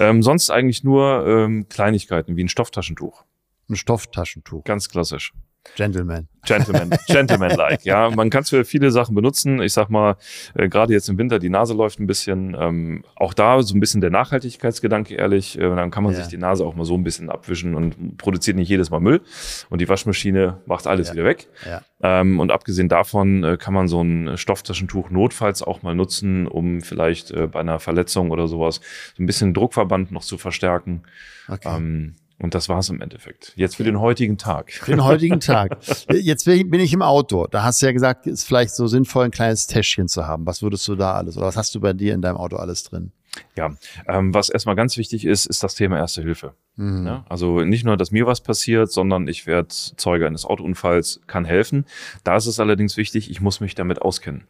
Ähm, 0.00 0.22
sonst 0.22 0.50
eigentlich 0.50 0.82
nur 0.82 1.26
ähm, 1.26 1.68
Kleinigkeiten 1.68 2.34
wie 2.34 2.42
ein 2.42 2.48
Stofftaschentuch. 2.48 3.24
Ein 3.68 3.76
Stofftaschentuch. 3.76 4.64
Ganz 4.64 4.88
klassisch. 4.88 5.32
Gentleman. 5.76 6.26
Gentleman, 6.46 6.90
Gentleman-like. 7.06 7.84
Ja, 7.84 8.08
man 8.10 8.30
kann 8.30 8.42
es 8.42 8.48
für 8.48 8.64
viele 8.64 8.90
Sachen 8.90 9.14
benutzen. 9.14 9.60
Ich 9.60 9.74
sag 9.74 9.90
mal, 9.90 10.16
äh, 10.54 10.68
gerade 10.70 10.92
jetzt 10.94 11.08
im 11.10 11.18
Winter, 11.18 11.38
die 11.38 11.50
Nase 11.50 11.74
läuft 11.74 12.00
ein 12.00 12.06
bisschen. 12.06 12.56
Ähm, 12.58 13.04
auch 13.14 13.34
da 13.34 13.62
so 13.62 13.74
ein 13.74 13.80
bisschen 13.80 14.00
der 14.00 14.08
Nachhaltigkeitsgedanke, 14.10 15.14
ehrlich. 15.14 15.58
Äh, 15.58 15.62
dann 15.76 15.90
kann 15.90 16.02
man 16.02 16.14
Ja. 16.14 16.20
sich 16.20 16.28
die 16.28 16.38
Nase 16.38 16.64
auch 16.64 16.74
mal 16.74 16.84
so 16.86 16.94
ein 16.94 17.04
bisschen 17.04 17.28
abwischen 17.30 17.74
und 17.74 18.16
produziert 18.16 18.56
nicht 18.56 18.70
jedes 18.70 18.90
Mal 18.90 19.00
Müll. 19.00 19.20
Und 19.68 19.80
die 19.82 19.88
Waschmaschine 19.88 20.62
macht 20.64 20.86
alles 20.86 21.08
Ja. 21.08 21.14
wieder 21.14 21.24
weg. 21.24 21.48
Ja. 21.66 21.82
Ähm, 22.02 22.40
und 22.40 22.50
abgesehen 22.50 22.88
davon 22.88 23.44
äh, 23.44 23.56
kann 23.58 23.74
man 23.74 23.86
so 23.86 24.02
ein 24.02 24.38
Stofftaschentuch 24.38 25.10
notfalls 25.10 25.62
auch 25.62 25.82
mal 25.82 25.94
nutzen, 25.94 26.46
um 26.46 26.80
vielleicht 26.80 27.30
äh, 27.32 27.46
bei 27.46 27.60
einer 27.60 27.78
Verletzung 27.80 28.30
oder 28.30 28.48
sowas 28.48 28.80
so 29.14 29.22
ein 29.22 29.26
bisschen 29.26 29.52
Druckverband 29.52 30.10
noch 30.10 30.22
zu 30.22 30.38
verstärken. 30.38 31.02
Okay. 31.48 31.68
Ähm, 31.76 32.14
und 32.40 32.54
das 32.54 32.68
war's 32.68 32.88
im 32.88 33.00
Endeffekt. 33.00 33.52
Jetzt 33.56 33.76
für 33.76 33.84
den 33.84 34.00
heutigen 34.00 34.38
Tag. 34.38 34.72
Für 34.72 34.90
den 34.90 35.04
heutigen 35.04 35.40
Tag. 35.40 35.78
Jetzt 36.10 36.44
bin 36.44 36.74
ich 36.74 36.92
im 36.92 37.02
Auto. 37.02 37.46
Da 37.46 37.62
hast 37.62 37.82
du 37.82 37.86
ja 37.86 37.92
gesagt, 37.92 38.26
ist 38.26 38.44
vielleicht 38.44 38.74
so 38.74 38.86
sinnvoll, 38.86 39.26
ein 39.26 39.30
kleines 39.30 39.66
Täschchen 39.66 40.08
zu 40.08 40.26
haben. 40.26 40.46
Was 40.46 40.62
würdest 40.62 40.88
du 40.88 40.96
da 40.96 41.14
alles 41.14 41.36
oder 41.36 41.46
was 41.46 41.56
hast 41.56 41.74
du 41.74 41.80
bei 41.80 41.92
dir 41.92 42.14
in 42.14 42.22
deinem 42.22 42.36
Auto 42.36 42.56
alles 42.56 42.84
drin? 42.84 43.12
Ja, 43.56 43.76
ähm, 44.08 44.34
was 44.34 44.48
erstmal 44.48 44.74
ganz 44.74 44.96
wichtig 44.96 45.24
ist, 45.24 45.46
ist 45.46 45.62
das 45.62 45.74
Thema 45.74 45.98
Erste 45.98 46.22
Hilfe. 46.22 46.54
Mhm. 46.76 47.04
Ne? 47.04 47.24
Also 47.28 47.60
nicht 47.60 47.84
nur, 47.84 47.96
dass 47.96 48.10
mir 48.10 48.26
was 48.26 48.40
passiert, 48.40 48.90
sondern 48.90 49.28
ich 49.28 49.46
werde 49.46 49.68
Zeuge 49.68 50.26
eines 50.26 50.44
Autounfalls, 50.44 51.20
kann 51.26 51.44
helfen. 51.44 51.84
Da 52.24 52.36
ist 52.36 52.46
es 52.46 52.58
allerdings 52.58 52.96
wichtig, 52.96 53.30
ich 53.30 53.40
muss 53.40 53.60
mich 53.60 53.74
damit 53.74 54.02
auskennen. 54.02 54.46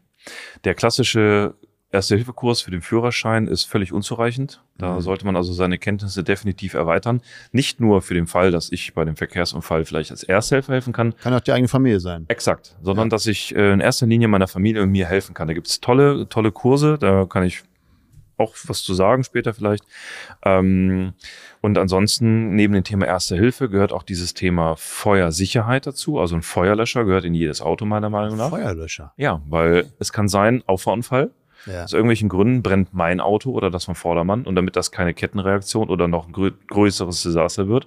Der 0.64 0.74
klassische 0.74 1.54
Erste-Hilfe-Kurs 1.92 2.60
für 2.60 2.70
den 2.70 2.82
Führerschein 2.82 3.48
ist 3.48 3.64
völlig 3.64 3.92
unzureichend. 3.92 4.62
Da 4.78 4.94
Mhm. 4.94 5.00
sollte 5.00 5.26
man 5.26 5.34
also 5.36 5.52
seine 5.52 5.76
Kenntnisse 5.76 6.22
definitiv 6.22 6.74
erweitern. 6.74 7.20
Nicht 7.52 7.80
nur 7.80 8.00
für 8.00 8.14
den 8.14 8.26
Fall, 8.28 8.50
dass 8.52 8.70
ich 8.70 8.94
bei 8.94 9.04
dem 9.04 9.16
Verkehrsunfall 9.16 9.84
vielleicht 9.84 10.10
als 10.12 10.22
Ersthelfer 10.22 10.72
helfen 10.74 10.92
kann, 10.92 11.16
Kann 11.16 11.34
auch 11.34 11.40
die 11.40 11.52
eigene 11.52 11.68
Familie 11.68 11.98
sein. 12.00 12.26
Exakt, 12.28 12.76
sondern 12.82 13.06
Ja. 13.06 13.10
dass 13.10 13.26
ich 13.26 13.54
äh, 13.56 13.72
in 13.72 13.80
erster 13.80 14.06
Linie 14.06 14.28
meiner 14.28 14.46
Familie 14.48 14.82
und 14.82 14.90
mir 14.90 15.06
helfen 15.06 15.34
kann. 15.34 15.48
Da 15.48 15.54
gibt's 15.54 15.80
tolle, 15.80 16.28
tolle 16.28 16.52
Kurse, 16.52 16.96
da 16.98 17.26
kann 17.26 17.42
ich 17.42 17.62
auch 18.36 18.54
was 18.68 18.82
zu 18.82 18.94
sagen 18.94 19.22
später 19.22 19.52
vielleicht. 19.52 19.84
Ähm, 20.44 21.12
und 21.60 21.76
ansonsten, 21.76 22.54
neben 22.54 22.72
dem 22.72 22.84
Thema 22.84 23.04
Erste 23.06 23.36
Hilfe, 23.36 23.68
gehört 23.68 23.92
auch 23.92 24.02
dieses 24.02 24.32
Thema 24.32 24.76
Feuersicherheit 24.76 25.86
dazu. 25.86 26.18
Also 26.18 26.36
ein 26.36 26.42
Feuerlöscher 26.42 27.04
gehört 27.04 27.24
in 27.24 27.34
jedes 27.34 27.60
Auto, 27.60 27.84
meiner 27.84 28.08
Meinung 28.08 28.38
nach. 28.38 28.48
Feuerlöscher. 28.50 29.12
Ja, 29.16 29.42
weil 29.46 29.92
es 29.98 30.12
kann 30.12 30.28
sein, 30.28 30.62
Auffahrunfall. 30.66 31.32
Ja. 31.66 31.84
Aus 31.84 31.92
irgendwelchen 31.92 32.28
Gründen 32.28 32.62
brennt 32.62 32.94
mein 32.94 33.20
Auto 33.20 33.50
oder 33.52 33.70
das 33.70 33.84
vom 33.84 33.94
Vordermann. 33.94 34.44
Und 34.44 34.54
damit 34.54 34.76
das 34.76 34.90
keine 34.92 35.14
Kettenreaktion 35.14 35.88
oder 35.88 36.08
noch 36.08 36.26
ein 36.26 36.32
grö 36.32 36.50
größeres 36.68 37.22
Desaster 37.22 37.68
wird, 37.68 37.86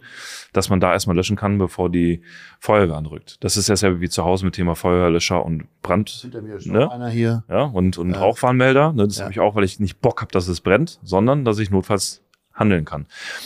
dass 0.54 0.70
man 0.70 0.80
da 0.80 0.94
erstmal 0.94 1.16
löschen 1.16 1.36
kann, 1.36 1.58
bevor 1.58 1.90
die 1.90 2.22
Feuerwehr 2.60 2.96
anrückt. 2.98 3.38
Das 3.44 3.58
ist 3.58 3.70
dasselbe 3.70 4.00
wie 4.02 4.10
zu 4.10 4.24
Hause 4.24 4.46
mit 4.46 4.56
Thema 4.56 4.76
Feuerlöscher 4.76 5.44
und 5.44 5.66
Brand. 5.82 6.10
Hinter 6.10 6.42
mir 6.42 6.56
ist 6.56 6.66
Ne? 6.68 6.90
einer 6.92 7.10
hier. 7.10 7.44
Ja, 7.50 7.64
und, 7.64 7.98
und 7.98 8.12
Ja. 8.12 8.20
Rauchwarnmelder. 8.20 8.94
Ne, 8.94 9.06
das 9.06 9.18
Ja. 9.18 9.24
habe 9.24 9.32
ich 9.34 9.40
auch, 9.40 9.56
weil 9.56 9.64
ich 9.64 9.80
nicht 9.80 10.02
Bock 10.02 10.22
habe, 10.22 10.32
dass 10.32 10.48
es 10.48 10.62
brennt, 10.62 11.00
sondern 11.04 11.46
dass 11.46 11.60
ich 11.60 11.70
notfalls 11.70 12.23
handeln 12.54 12.86
kann. 12.86 13.06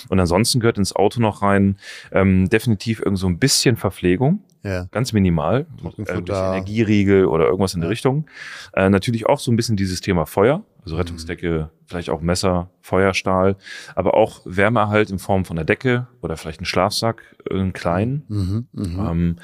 Und 0.10 0.20
ansonsten 0.20 0.60
gehört 0.60 0.78
ins 0.78 0.96
Auto 0.96 1.20
noch 1.22 1.42
rein 1.42 1.78
ähm, 2.12 2.50
definitiv 2.50 3.00
irgend 3.00 3.20
so 3.20 3.28
ein 3.28 3.40
bisschen 3.40 3.78
Verpflegung. 3.78 4.42
Ja. 4.64 4.86
Ganz 4.92 5.14
minimal. 5.14 5.66
Irgendwelche 5.82 6.34
Energieriegel 6.34 7.26
oder 7.26 7.46
irgendwas 7.46 7.74
in 7.74 7.80
Ja. 7.80 7.86
der 7.86 7.92
Richtung. 7.92 8.26
Äh, 8.74 8.90
natürlich 8.90 9.26
auch 9.28 9.40
so 9.40 9.52
ein 9.52 9.56
bisschen 9.56 9.78
dieses 9.78 10.02
Thema 10.02 10.26
Feuer. 10.26 10.64
Also 10.84 10.96
Rettungsdecke, 10.96 11.70
vielleicht 11.86 12.10
auch 12.10 12.22
Messer, 12.22 12.70
Feuerstahl, 12.82 13.58
aber 13.96 14.14
auch 14.14 14.42
Wärmeerhalt 14.46 15.10
in 15.10 15.20
Form 15.20 15.44
von 15.44 15.58
einer 15.58 15.66
Decke 15.66 16.08
oder 16.22 16.38
vielleicht 16.38 16.60
einen 16.60 16.66
Schlafsack, 16.66 17.36
einen 17.50 17.74
kleinen. 17.74 18.24
Mhm. 18.30 18.68
Mhm. 18.72 19.00
Ähm, 19.08 19.36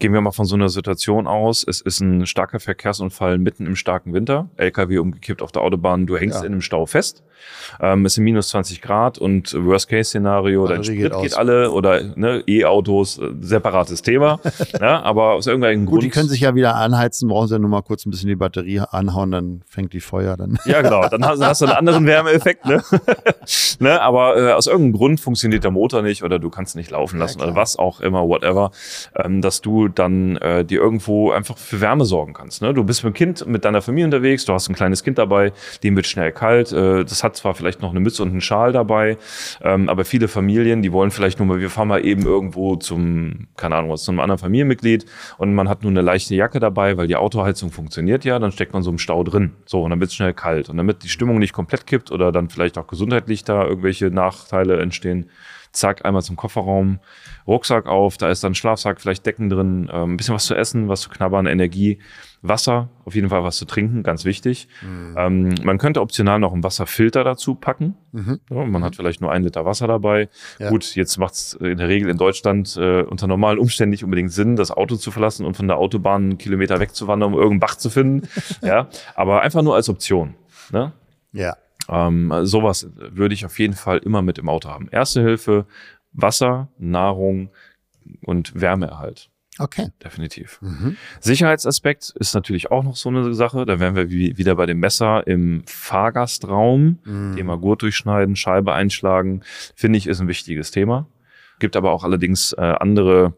gehen 0.00 0.12
wir 0.12 0.20
mal 0.20 0.32
von 0.32 0.46
so 0.46 0.56
einer 0.56 0.68
Situation 0.68 1.26
aus. 1.28 1.64
Es 1.66 1.80
ist 1.80 2.00
ein 2.00 2.26
starker 2.26 2.58
Verkehrsunfall 2.58 3.38
mitten 3.38 3.66
im 3.66 3.76
starken 3.76 4.12
Winter. 4.12 4.48
LKW 4.56 4.98
umgekippt 4.98 5.42
auf 5.42 5.52
der 5.52 5.62
Autobahn. 5.62 6.06
Du 6.06 6.16
hängst 6.16 6.40
Ja. 6.40 6.46
in 6.46 6.52
einem 6.52 6.60
Stau 6.62 6.86
fest. 6.86 7.22
Ähm, 7.80 8.04
es 8.04 8.14
sind 8.14 8.24
minus 8.24 8.48
20 8.50 8.82
Grad 8.82 9.16
und 9.16 9.54
Worst-Case-Szenario, 9.54 10.66
dein 10.66 10.78
Batterie 10.80 10.98
Sprit 10.98 11.12
geht 11.12 11.22
geht, 11.22 11.38
alle 11.38 11.70
oder 11.70 12.02
ne, 12.14 12.42
E-Autos, 12.46 13.16
äh, 13.18 13.30
separates 13.40 14.02
Thema. 14.02 14.40
ja, 14.78 15.00
aber 15.04 15.32
aus 15.32 15.46
irgendeinem 15.46 15.86
Gut, 15.86 15.92
Grund. 15.92 16.02
die 16.04 16.10
können 16.10 16.28
sich 16.28 16.40
ja 16.40 16.54
wieder 16.54 16.74
anheizen, 16.76 17.28
brauchen 17.28 17.48
sie 17.48 17.54
ja 17.54 17.58
nur 17.58 17.70
mal 17.70 17.80
kurz 17.80 18.04
ein 18.04 18.10
bisschen 18.10 18.28
die 18.28 18.36
Batterie 18.36 18.80
anhauen, 18.80 19.30
dann 19.30 19.62
fängt 19.66 19.94
die 19.94 20.00
Feuer 20.00 20.36
dann. 20.36 20.58
Ja, 20.66 20.82
genau. 20.82 21.08
Dann 21.08 21.24
hast, 21.24 21.42
hast 21.42 21.62
du 21.62 21.66
einen 21.66 21.74
anderen 21.76 22.04
Wärmeeffekt, 22.06 22.66
ne? 22.66 22.82
ne? 23.78 24.00
Aber 24.02 24.36
äh, 24.36 24.52
aus 24.52 24.66
irgendeinem 24.66 24.92
Grund 24.92 25.20
funktioniert 25.20 25.64
der 25.64 25.70
Motor 25.70 26.02
nicht 26.02 26.22
oder 26.22 26.38
du 26.38 26.50
kannst 26.50 26.76
nicht 26.76 26.90
laufen 26.90 27.16
Ja, 27.16 27.22
lassen 27.24 27.38
klar. 27.38 27.48
oder 27.52 27.56
was 27.56 27.78
auch 27.78 28.00
immer, 28.00 28.28
whatever, 28.28 28.70
ähm, 29.16 29.40
dass 29.40 29.62
du 29.62 29.88
dann 29.98 30.36
äh, 30.36 30.64
dir 30.64 30.80
irgendwo 30.80 31.30
einfach 31.32 31.58
für 31.58 31.80
Wärme 31.80 32.04
sorgen 32.04 32.32
kannst. 32.32 32.62
Ne? 32.62 32.72
Du 32.72 32.84
bist 32.84 33.04
mit 33.04 33.14
dem 33.14 33.16
Kind, 33.16 33.46
mit 33.46 33.64
deiner 33.64 33.82
Familie 33.82 34.06
unterwegs, 34.06 34.44
du 34.44 34.52
hast 34.52 34.68
ein 34.68 34.74
kleines 34.74 35.02
Kind 35.02 35.18
dabei, 35.18 35.52
dem 35.82 35.96
wird 35.96 36.06
schnell 36.06 36.32
kalt. 36.32 36.72
Äh, 36.72 37.04
das 37.04 37.24
hat 37.24 37.36
zwar 37.36 37.54
vielleicht 37.54 37.82
noch 37.82 37.90
eine 37.90 38.00
Mütze 38.00 38.22
und 38.22 38.30
einen 38.30 38.40
Schal 38.40 38.72
dabei, 38.72 39.18
ähm, 39.62 39.88
aber 39.88 40.04
viele 40.04 40.28
Familien, 40.28 40.82
die 40.82 40.92
wollen 40.92 41.10
vielleicht 41.10 41.38
nur 41.38 41.48
mal, 41.48 41.60
wir 41.60 41.70
fahren 41.70 41.88
mal 41.88 42.04
eben 42.04 42.22
irgendwo 42.22 42.76
zum, 42.76 43.48
keine 43.56 43.76
Ahnung, 43.76 43.90
was, 43.90 44.04
zu 44.04 44.12
einem 44.12 44.20
anderen 44.20 44.38
Familienmitglied 44.38 45.06
und 45.38 45.54
man 45.54 45.68
hat 45.68 45.82
nur 45.82 45.90
eine 45.90 46.02
leichte 46.02 46.34
Jacke 46.34 46.60
dabei, 46.60 46.96
weil 46.96 47.06
die 47.06 47.16
Autoheizung 47.16 47.70
funktioniert 47.70 48.24
ja, 48.24 48.38
dann 48.38 48.52
steckt 48.52 48.72
man 48.72 48.82
so 48.82 48.90
im 48.90 48.98
Stau 48.98 49.24
drin. 49.24 49.52
So, 49.66 49.82
und 49.82 49.90
dann 49.90 50.00
wird 50.00 50.10
es 50.10 50.16
schnell 50.16 50.34
kalt. 50.34 50.68
Und 50.68 50.76
damit 50.76 51.02
die 51.02 51.08
Stimmung 51.08 51.38
nicht 51.38 51.52
komplett 51.52 51.86
kippt 51.86 52.10
oder 52.10 52.32
dann 52.32 52.48
vielleicht 52.48 52.78
auch 52.78 52.86
gesundheitlich 52.86 53.44
da 53.44 53.64
irgendwelche 53.64 54.06
Nachteile 54.10 54.80
entstehen, 54.80 55.30
zack, 55.72 56.04
einmal 56.04 56.22
zum 56.22 56.36
Kofferraum, 56.36 56.98
Rucksack 57.46 57.86
auf, 57.86 58.16
da 58.16 58.28
ist 58.30 58.42
dann 58.42 58.54
Schlafsack, 58.54 59.00
vielleicht 59.00 59.24
Decken 59.26 59.48
drin, 59.48 59.88
ähm, 59.92 60.14
ein 60.14 60.16
bisschen 60.16 60.34
was 60.34 60.46
zu 60.46 60.54
essen, 60.54 60.88
was 60.88 61.02
zu 61.02 61.10
knabbern, 61.10 61.46
Energie, 61.46 61.98
Wasser, 62.42 62.88
auf 63.04 63.14
jeden 63.14 63.28
Fall 63.28 63.44
was 63.44 63.56
zu 63.56 63.66
trinken, 63.66 64.02
ganz 64.02 64.24
wichtig. 64.24 64.66
Ähm, 65.16 65.54
man 65.62 65.78
könnte 65.78 66.00
optional 66.00 66.38
noch 66.38 66.52
einen 66.52 66.64
Wasserfilter 66.64 67.22
dazu 67.22 67.54
packen. 67.54 67.96
Mhm. 68.12 68.40
Ja, 68.50 68.64
man 68.64 68.82
hat 68.82 68.96
vielleicht 68.96 69.20
nur 69.20 69.30
ein 69.30 69.42
Liter 69.42 69.66
Wasser 69.66 69.86
dabei. 69.86 70.28
Ja. 70.58 70.70
Gut, 70.70 70.94
jetzt 70.96 71.18
macht 71.18 71.34
es 71.34 71.52
in 71.54 71.76
der 71.76 71.88
Regel 71.88 72.08
in 72.08 72.16
Deutschland 72.16 72.76
äh, 72.78 73.02
unter 73.02 73.26
normalen 73.26 73.58
Umständen 73.58 73.90
nicht 73.90 74.04
unbedingt 74.04 74.32
Sinn, 74.32 74.56
das 74.56 74.70
Auto 74.70 74.96
zu 74.96 75.10
verlassen 75.10 75.44
und 75.44 75.56
von 75.56 75.68
der 75.68 75.76
Autobahn 75.76 76.22
einen 76.22 76.38
Kilometer 76.38 76.80
wegzuwandern, 76.80 77.34
um 77.34 77.34
irgendeinen 77.34 77.60
Bach 77.60 77.76
zu 77.76 77.90
finden. 77.90 78.26
ja, 78.62 78.88
aber 79.14 79.42
einfach 79.42 79.62
nur 79.62 79.74
als 79.74 79.88
Option. 79.88 80.34
Ne? 80.72 80.92
Ja. 81.32 81.56
Ähm, 81.90 82.32
sowas 82.42 82.88
würde 82.94 83.34
ich 83.34 83.44
auf 83.44 83.58
jeden 83.58 83.74
Fall 83.74 83.98
immer 83.98 84.22
mit 84.22 84.38
im 84.38 84.48
Auto 84.48 84.68
haben. 84.68 84.88
Erste 84.90 85.22
Hilfe, 85.22 85.66
Wasser, 86.12 86.68
Nahrung 86.78 87.50
und 88.22 88.58
Wärmeerhalt. 88.60 89.30
Okay. 89.58 89.88
Definitiv. 90.02 90.58
Mhm. 90.62 90.96
Sicherheitsaspekt 91.20 92.14
ist 92.18 92.34
natürlich 92.34 92.70
auch 92.70 92.82
noch 92.82 92.96
so 92.96 93.10
eine 93.10 93.34
Sache. 93.34 93.66
Da 93.66 93.78
wären 93.78 93.94
wir 93.94 94.10
wie, 94.10 94.38
wieder 94.38 94.54
bei 94.54 94.64
dem 94.64 94.78
Messer 94.78 95.26
im 95.26 95.64
Fahrgastraum. 95.66 96.98
Mhm. 97.04 97.36
Thema 97.36 97.58
Gurt 97.58 97.82
durchschneiden, 97.82 98.36
Scheibe 98.36 98.72
einschlagen, 98.72 99.42
finde 99.74 99.98
ich, 99.98 100.06
ist 100.06 100.20
ein 100.20 100.28
wichtiges 100.28 100.70
Thema. 100.70 101.06
Gibt 101.58 101.76
aber 101.76 101.92
auch 101.92 102.04
allerdings 102.04 102.54
äh, 102.54 102.60
andere 102.62 103.34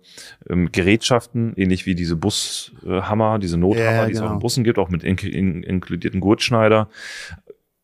ähm, 0.49 0.71
Gerätschaften, 0.71 1.55
ähnlich 1.57 1.87
wie 1.87 1.97
diese 1.97 2.15
Bushammer, 2.15 3.41
diese 3.41 3.59
Nothammer, 3.59 3.91
Ja, 3.91 4.07
die 4.07 4.13
es 4.13 4.19
auch 4.21 4.23
genau. 4.23 4.35
in 4.35 4.39
Bussen 4.39 4.63
gibt, 4.63 4.79
auch 4.79 4.91
mit 4.91 5.03
in, 5.03 5.17
in, 5.17 5.65
inkludierten 5.65 6.21
Gurtschneider. 6.21 6.89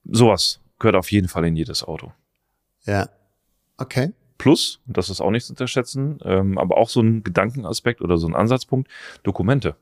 Sowas 0.09 0.61
gehört 0.79 0.97
auf 0.97 1.13
jeden 1.13 1.29
Fall 1.29 1.45
in 1.45 1.57
jedes 1.57 1.85
Auto. 1.85 2.13
Ja. 2.85 3.09
Okay. 3.77 4.13
Plus, 4.39 4.81
das 4.87 5.11
ist 5.11 5.21
auch 5.21 5.31
nicht 5.31 5.47
zu 5.47 5.53
unterschätzen, 5.53 6.21
ähm, 6.25 6.59
aber 6.59 6.79
auch 6.79 6.89
so 6.89 7.01
ein 7.01 7.25
Gedankenaspekt 7.25 8.01
oder 8.01 8.19
so 8.19 8.27
ein 8.29 8.35
Ansatzpunkt, 8.35 8.89
Dokumente. 9.25 9.77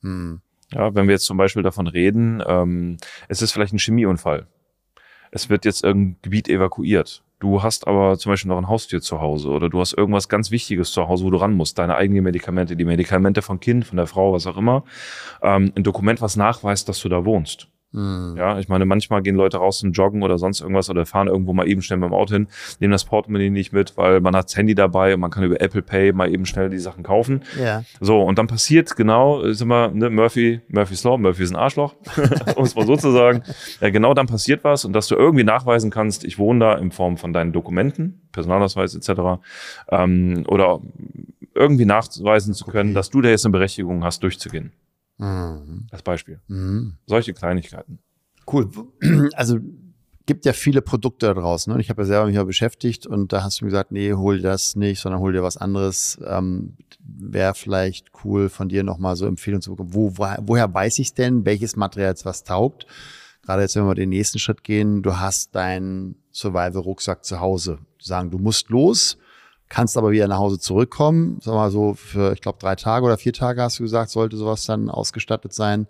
Hm. 0.00 0.40
Ja, 0.72 0.94
wenn 0.94 1.06
wir 1.06 1.12
jetzt 1.12 1.26
zum 1.26 1.36
Beispiel 1.36 1.62
davon 1.62 1.86
reden, 1.86 2.42
ähm, 2.46 2.96
es 3.28 3.42
ist 3.42 3.52
vielleicht 3.52 3.72
ein 3.72 3.78
Chemieunfall. 3.78 4.46
Es 5.30 5.50
wird 5.50 5.64
jetzt 5.64 5.84
irgendein 5.84 6.16
Gebiet 6.22 6.48
evakuiert. 6.48 7.22
Du 7.38 7.62
hast 7.62 7.86
aber 7.86 8.18
zum 8.18 8.32
Beispiel 8.32 8.48
noch 8.48 8.58
ein 8.58 8.68
Haustier 8.68 9.00
zu 9.00 9.20
Hause 9.20 9.50
oder 9.50 9.68
du 9.68 9.80
hast 9.80 9.92
irgendwas 9.92 10.28
ganz 10.28 10.50
Wichtiges 10.50 10.90
zu 10.90 11.06
Hause, 11.06 11.24
wo 11.24 11.30
du 11.30 11.36
ran 11.36 11.52
musst. 11.52 11.78
Deine 11.78 11.94
eigenen 11.94 12.24
Medikamente, 12.24 12.74
die 12.74 12.84
Medikamente 12.84 13.42
von 13.42 13.60
Kind, 13.60 13.86
von 13.86 13.96
der 13.96 14.06
Frau, 14.06 14.32
was 14.32 14.46
auch 14.46 14.56
immer. 14.56 14.84
Ähm, 15.42 15.72
ein 15.76 15.84
Dokument, 15.84 16.20
was 16.20 16.36
nachweist, 16.36 16.88
dass 16.88 17.00
du 17.00 17.08
da 17.08 17.24
wohnst. 17.24 17.68
Mhm. 17.92 18.34
Ja, 18.36 18.58
ich 18.58 18.68
meine, 18.68 18.84
manchmal 18.84 19.22
gehen 19.22 19.34
Leute 19.34 19.58
raus 19.58 19.82
und 19.82 19.92
joggen 19.92 20.22
oder 20.22 20.36
sonst 20.36 20.60
irgendwas 20.60 20.90
oder 20.90 21.06
fahren 21.06 21.28
irgendwo 21.28 21.54
mal 21.54 21.66
eben 21.66 21.80
schnell 21.80 21.98
mit 21.98 22.10
dem 22.10 22.14
Auto 22.14 22.34
hin, 22.34 22.48
nehmen 22.80 22.92
das 22.92 23.04
Portemonnaie 23.04 23.48
nicht 23.48 23.72
mit, 23.72 23.96
weil 23.96 24.20
man 24.20 24.36
hat 24.36 24.46
das 24.46 24.56
Handy 24.56 24.74
dabei 24.74 25.14
und 25.14 25.20
man 25.20 25.30
kann 25.30 25.44
über 25.44 25.60
Apple 25.60 25.82
Pay 25.82 26.12
mal 26.12 26.30
eben 26.30 26.44
schnell 26.44 26.68
die 26.68 26.78
Sachen 26.78 27.02
kaufen. 27.02 27.42
Ja. 27.58 27.84
So, 28.00 28.20
und 28.20 28.38
dann 28.38 28.46
passiert 28.46 28.94
genau, 28.96 29.40
ist 29.40 29.62
immer, 29.62 29.88
ne, 29.88 30.10
Murphy, 30.10 30.60
Murphy's 30.68 31.02
Law, 31.04 31.16
Murphy 31.16 31.44
ist 31.44 31.50
ein 31.50 31.56
Arschloch, 31.56 31.94
um 32.56 32.64
es 32.64 32.74
mal 32.74 32.86
so 32.86 32.96
zu 32.96 33.10
sagen. 33.10 33.42
Ja, 33.80 33.88
genau 33.88 34.12
dann 34.12 34.26
passiert 34.26 34.64
was 34.64 34.84
und 34.84 34.92
dass 34.92 35.08
du 35.08 35.14
irgendwie 35.14 35.44
nachweisen 35.44 35.90
kannst, 35.90 36.24
ich 36.24 36.38
wohne 36.38 36.60
da 36.60 36.74
in 36.74 36.90
Form 36.90 37.16
von 37.16 37.32
deinen 37.32 37.52
Dokumenten, 37.52 38.20
Personalausweis 38.32 38.94
etc. 38.94 39.40
Ähm, 39.90 40.44
oder 40.46 40.80
irgendwie 41.54 41.86
nachweisen 41.86 42.52
zu 42.52 42.66
können, 42.66 42.90
okay. 42.90 42.94
dass 42.94 43.10
du 43.10 43.22
da 43.22 43.30
jetzt 43.30 43.46
eine 43.46 43.52
Berechtigung 43.52 44.04
hast, 44.04 44.22
durchzugehen. 44.22 44.72
Mhm. 45.18 45.86
Als 45.90 46.02
Beispiel. 46.02 46.40
Mhm. 46.48 46.94
Solche 47.06 47.34
Kleinigkeiten. 47.34 47.98
Cool. 48.50 48.70
Also 49.34 49.58
gibt 50.26 50.44
ja 50.44 50.52
viele 50.52 50.82
Produkte 50.82 51.26
da 51.26 51.34
draußen. 51.34 51.72
Ne? 51.72 51.80
Ich 51.80 51.88
habe 51.88 52.02
ja 52.02 52.06
selber 52.06 52.26
mich 52.26 52.36
ja 52.36 52.44
beschäftigt 52.44 53.06
und 53.06 53.32
da 53.32 53.42
hast 53.42 53.60
du 53.60 53.64
mir 53.64 53.70
gesagt, 53.70 53.92
nee, 53.92 54.12
hol 54.12 54.36
dir 54.36 54.42
das 54.42 54.76
nicht, 54.76 55.00
sondern 55.00 55.22
hol 55.22 55.32
dir 55.32 55.42
was 55.42 55.56
anderes. 55.56 56.18
Ähm, 56.24 56.76
Wäre 57.00 57.54
vielleicht 57.54 58.10
cool 58.24 58.50
von 58.50 58.68
dir 58.68 58.84
nochmal 58.84 59.16
so 59.16 59.26
Empfehlungen 59.26 59.62
zu 59.62 59.70
bekommen. 59.70 59.94
Wo, 59.94 60.18
wo, 60.18 60.26
woher 60.42 60.72
weiß 60.72 60.98
ich 60.98 61.14
denn, 61.14 61.46
welches 61.46 61.76
Material 61.76 62.10
jetzt 62.10 62.26
was 62.26 62.44
taugt? 62.44 62.86
Gerade 63.42 63.62
jetzt, 63.62 63.74
wenn 63.76 63.86
wir 63.86 63.94
den 63.94 64.10
nächsten 64.10 64.38
Schritt 64.38 64.62
gehen, 64.62 65.02
du 65.02 65.16
hast 65.18 65.54
deinen 65.54 66.16
Survival-Rucksack 66.32 67.24
zu 67.24 67.40
Hause. 67.40 67.78
Sagen, 67.98 68.30
du 68.30 68.38
musst 68.38 68.68
los, 68.68 69.16
kannst 69.68 69.96
aber 69.96 70.10
wieder 70.10 70.28
nach 70.28 70.38
Hause 70.38 70.58
zurückkommen. 70.58 71.38
Sag 71.40 71.54
mal 71.54 71.70
so 71.70 71.94
für, 71.94 72.32
ich 72.32 72.40
glaube, 72.40 72.58
drei 72.58 72.74
Tage 72.74 73.04
oder 73.04 73.18
vier 73.18 73.32
Tage 73.32 73.62
hast 73.62 73.78
du 73.78 73.82
gesagt, 73.82 74.10
sollte 74.10 74.36
sowas 74.36 74.64
dann 74.64 74.90
ausgestattet 74.90 75.52
sein. 75.52 75.88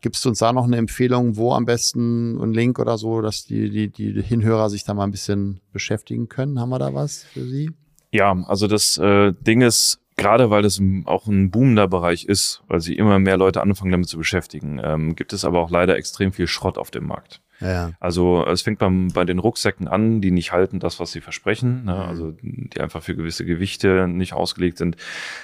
Gibst 0.00 0.24
du 0.24 0.30
uns 0.30 0.40
da 0.40 0.52
noch 0.52 0.64
eine 0.64 0.78
Empfehlung, 0.78 1.36
wo 1.36 1.52
am 1.52 1.64
besten 1.64 2.40
ein 2.42 2.52
Link 2.52 2.78
oder 2.78 2.98
so, 2.98 3.20
dass 3.20 3.44
die, 3.44 3.70
die, 3.70 3.88
die 3.88 4.20
Hinhörer 4.20 4.68
sich 4.68 4.84
da 4.84 4.94
mal 4.94 5.04
ein 5.04 5.12
bisschen 5.12 5.60
beschäftigen 5.72 6.28
können? 6.28 6.58
Haben 6.58 6.70
wir 6.70 6.80
da 6.80 6.92
was 6.92 7.22
für 7.22 7.44
Sie? 7.44 7.70
Ja, 8.10 8.36
also 8.46 8.66
das 8.66 8.98
äh, 8.98 9.32
Ding 9.32 9.60
ist, 9.60 10.00
gerade 10.16 10.50
weil 10.50 10.62
das 10.62 10.80
auch 11.04 11.26
ein 11.26 11.50
boomender 11.50 11.86
Bereich 11.86 12.24
ist, 12.24 12.62
weil 12.66 12.80
sich 12.80 12.98
immer 12.98 13.18
mehr 13.18 13.36
Leute 13.36 13.62
anfangen 13.62 13.92
damit 13.92 14.08
zu 14.08 14.18
beschäftigen, 14.18 14.80
ähm, 14.82 15.14
gibt 15.14 15.32
es 15.32 15.44
aber 15.44 15.60
auch 15.60 15.70
leider 15.70 15.96
extrem 15.96 16.32
viel 16.32 16.48
Schrott 16.48 16.78
auf 16.78 16.90
dem 16.90 17.06
Markt. 17.06 17.40
Ja. 17.62 17.92
Also 18.00 18.44
es 18.46 18.62
fängt 18.62 18.78
beim, 18.78 19.08
bei 19.08 19.24
den 19.24 19.38
Rucksäcken 19.38 19.88
an, 19.88 20.20
die 20.20 20.30
nicht 20.30 20.52
halten 20.52 20.80
das, 20.80 21.00
was 21.00 21.12
sie 21.12 21.20
versprechen, 21.20 21.84
ne? 21.84 21.94
Mhm. 21.94 22.00
also 22.00 22.34
die 22.42 22.80
einfach 22.80 23.02
für 23.02 23.14
gewisse 23.14 23.44
Gewichte 23.44 24.08
nicht 24.08 24.32
ausgelegt 24.32 24.78
sind. 24.78 24.96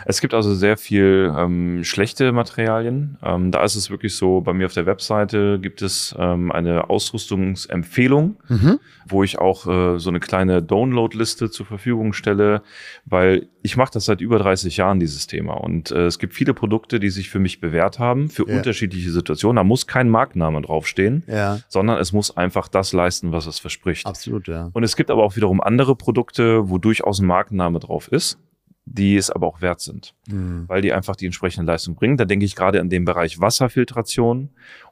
Es 0.05 0.21
gibt 0.21 0.35
also 0.35 0.55
sehr 0.55 0.77
viel 0.77 1.33
ähm, 1.37 1.85
schlechte 1.85 2.33
Materialien. 2.33 3.19
Ähm, 3.23 3.51
da 3.51 3.63
ist 3.63 3.77
es 3.77 3.91
wirklich 3.91 4.15
so, 4.17 4.41
bei 4.41 4.53
mir 4.53 4.67
auf 4.67 4.75
der 4.75 4.87
Webseite 4.87 5.59
gibt 5.61 5.83
es 5.83 6.15
ähm, 6.19 6.53
eine 6.53 6.91
Ausrüstungsempfehlung, 6.91 8.37
mhm. 8.49 8.81
wo 9.07 9.23
ich 9.23 9.39
auch 9.39 9.67
äh, 9.67 9.99
so 9.99 10.11
eine 10.11 10.21
kleine 10.21 10.63
Download-Liste 10.63 11.51
zur 11.51 11.67
Verfügung 11.67 12.13
stelle, 12.13 12.63
weil 13.05 13.49
ich 13.63 13.77
mache 13.77 13.91
das 13.93 14.05
seit 14.05 14.21
über 14.21 14.39
30 14.39 14.77
Jahren, 14.77 15.01
dieses 15.01 15.27
Thema. 15.27 15.55
Und 15.55 15.91
äh, 15.91 16.07
es 16.07 16.19
gibt 16.19 16.35
viele 16.35 16.55
Produkte, 16.55 17.01
die 17.01 17.11
sich 17.11 17.29
für 17.29 17.39
mich 17.39 17.61
bewährt 17.61 17.99
haben, 17.99 18.31
für 18.31 18.49
ja. 18.49 18.57
unterschiedliche 18.57 19.11
Situationen. 19.11 19.57
Da 19.57 19.65
muss 19.65 19.87
kein 19.87 20.09
Markenname 20.09 20.63
draufstehen, 20.63 21.25
ja. 21.27 21.59
sondern 21.69 21.99
es 21.99 22.08
es 22.09 22.12
muss 22.14 22.35
einfach 22.37 22.68
das 22.68 22.94
leisten, 22.94 23.33
was 23.33 23.47
es 23.47 23.59
verspricht. 23.59 24.07
Absolut, 24.07 24.49
ja. 24.49 24.71
Und 24.73 24.83
es 24.83 24.97
gibt 24.97 25.11
aber 25.11 25.23
auch 25.23 25.37
wiederum 25.37 25.61
andere 25.61 25.94
Produkte, 25.94 26.71
wo 26.71 26.79
durchaus 26.79 27.21
ein 27.21 27.27
Markenname 27.27 27.81
drauf 27.81 28.09
ist, 28.09 28.38
die 28.87 29.16
es 29.16 29.31
aber 29.31 29.47
auch 29.47 29.61
wert 29.61 29.81
sind, 29.81 30.14
mhm. 30.27 30.64
weil 30.68 30.81
die 30.81 30.94
einfach 30.94 31.16
die 31.16 31.27
entsprechende 31.27 31.71
Leistung 31.71 31.94
bringen. 31.97 32.16
Da 32.16 32.25
denke 32.25 32.47
ich 32.47 32.57
gerade 32.57 32.81
an 32.81 32.88
den 32.88 33.05
Bereich 33.05 33.40
Wasserfiltration 33.40 34.49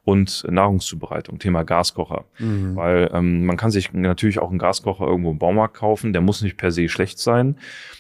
und 0.07 0.47
Nahrungszubereitung, 0.49 1.41
Thema 1.41 1.65
Gaskocher. 1.65 2.25
Mhm. 2.39 2.77
Weil 2.77 3.11
ähm, 3.13 3.45
man 3.45 3.57
kann 3.57 3.73
sich 3.73 3.93
natürlich 3.93 4.39
auch 4.39 4.51
einen 4.51 4.61
Gaskocher 4.61 5.05
irgendwo 5.05 5.33
im 5.33 5.39
Baumarkt 5.39 5.75
kaufen, 5.75 6.13
der 6.13 6.23
muss 6.23 6.43
nicht 6.43 6.57
per 6.57 6.71
se 6.71 6.89
schlecht 6.89 7.19
sein. 7.19 7.57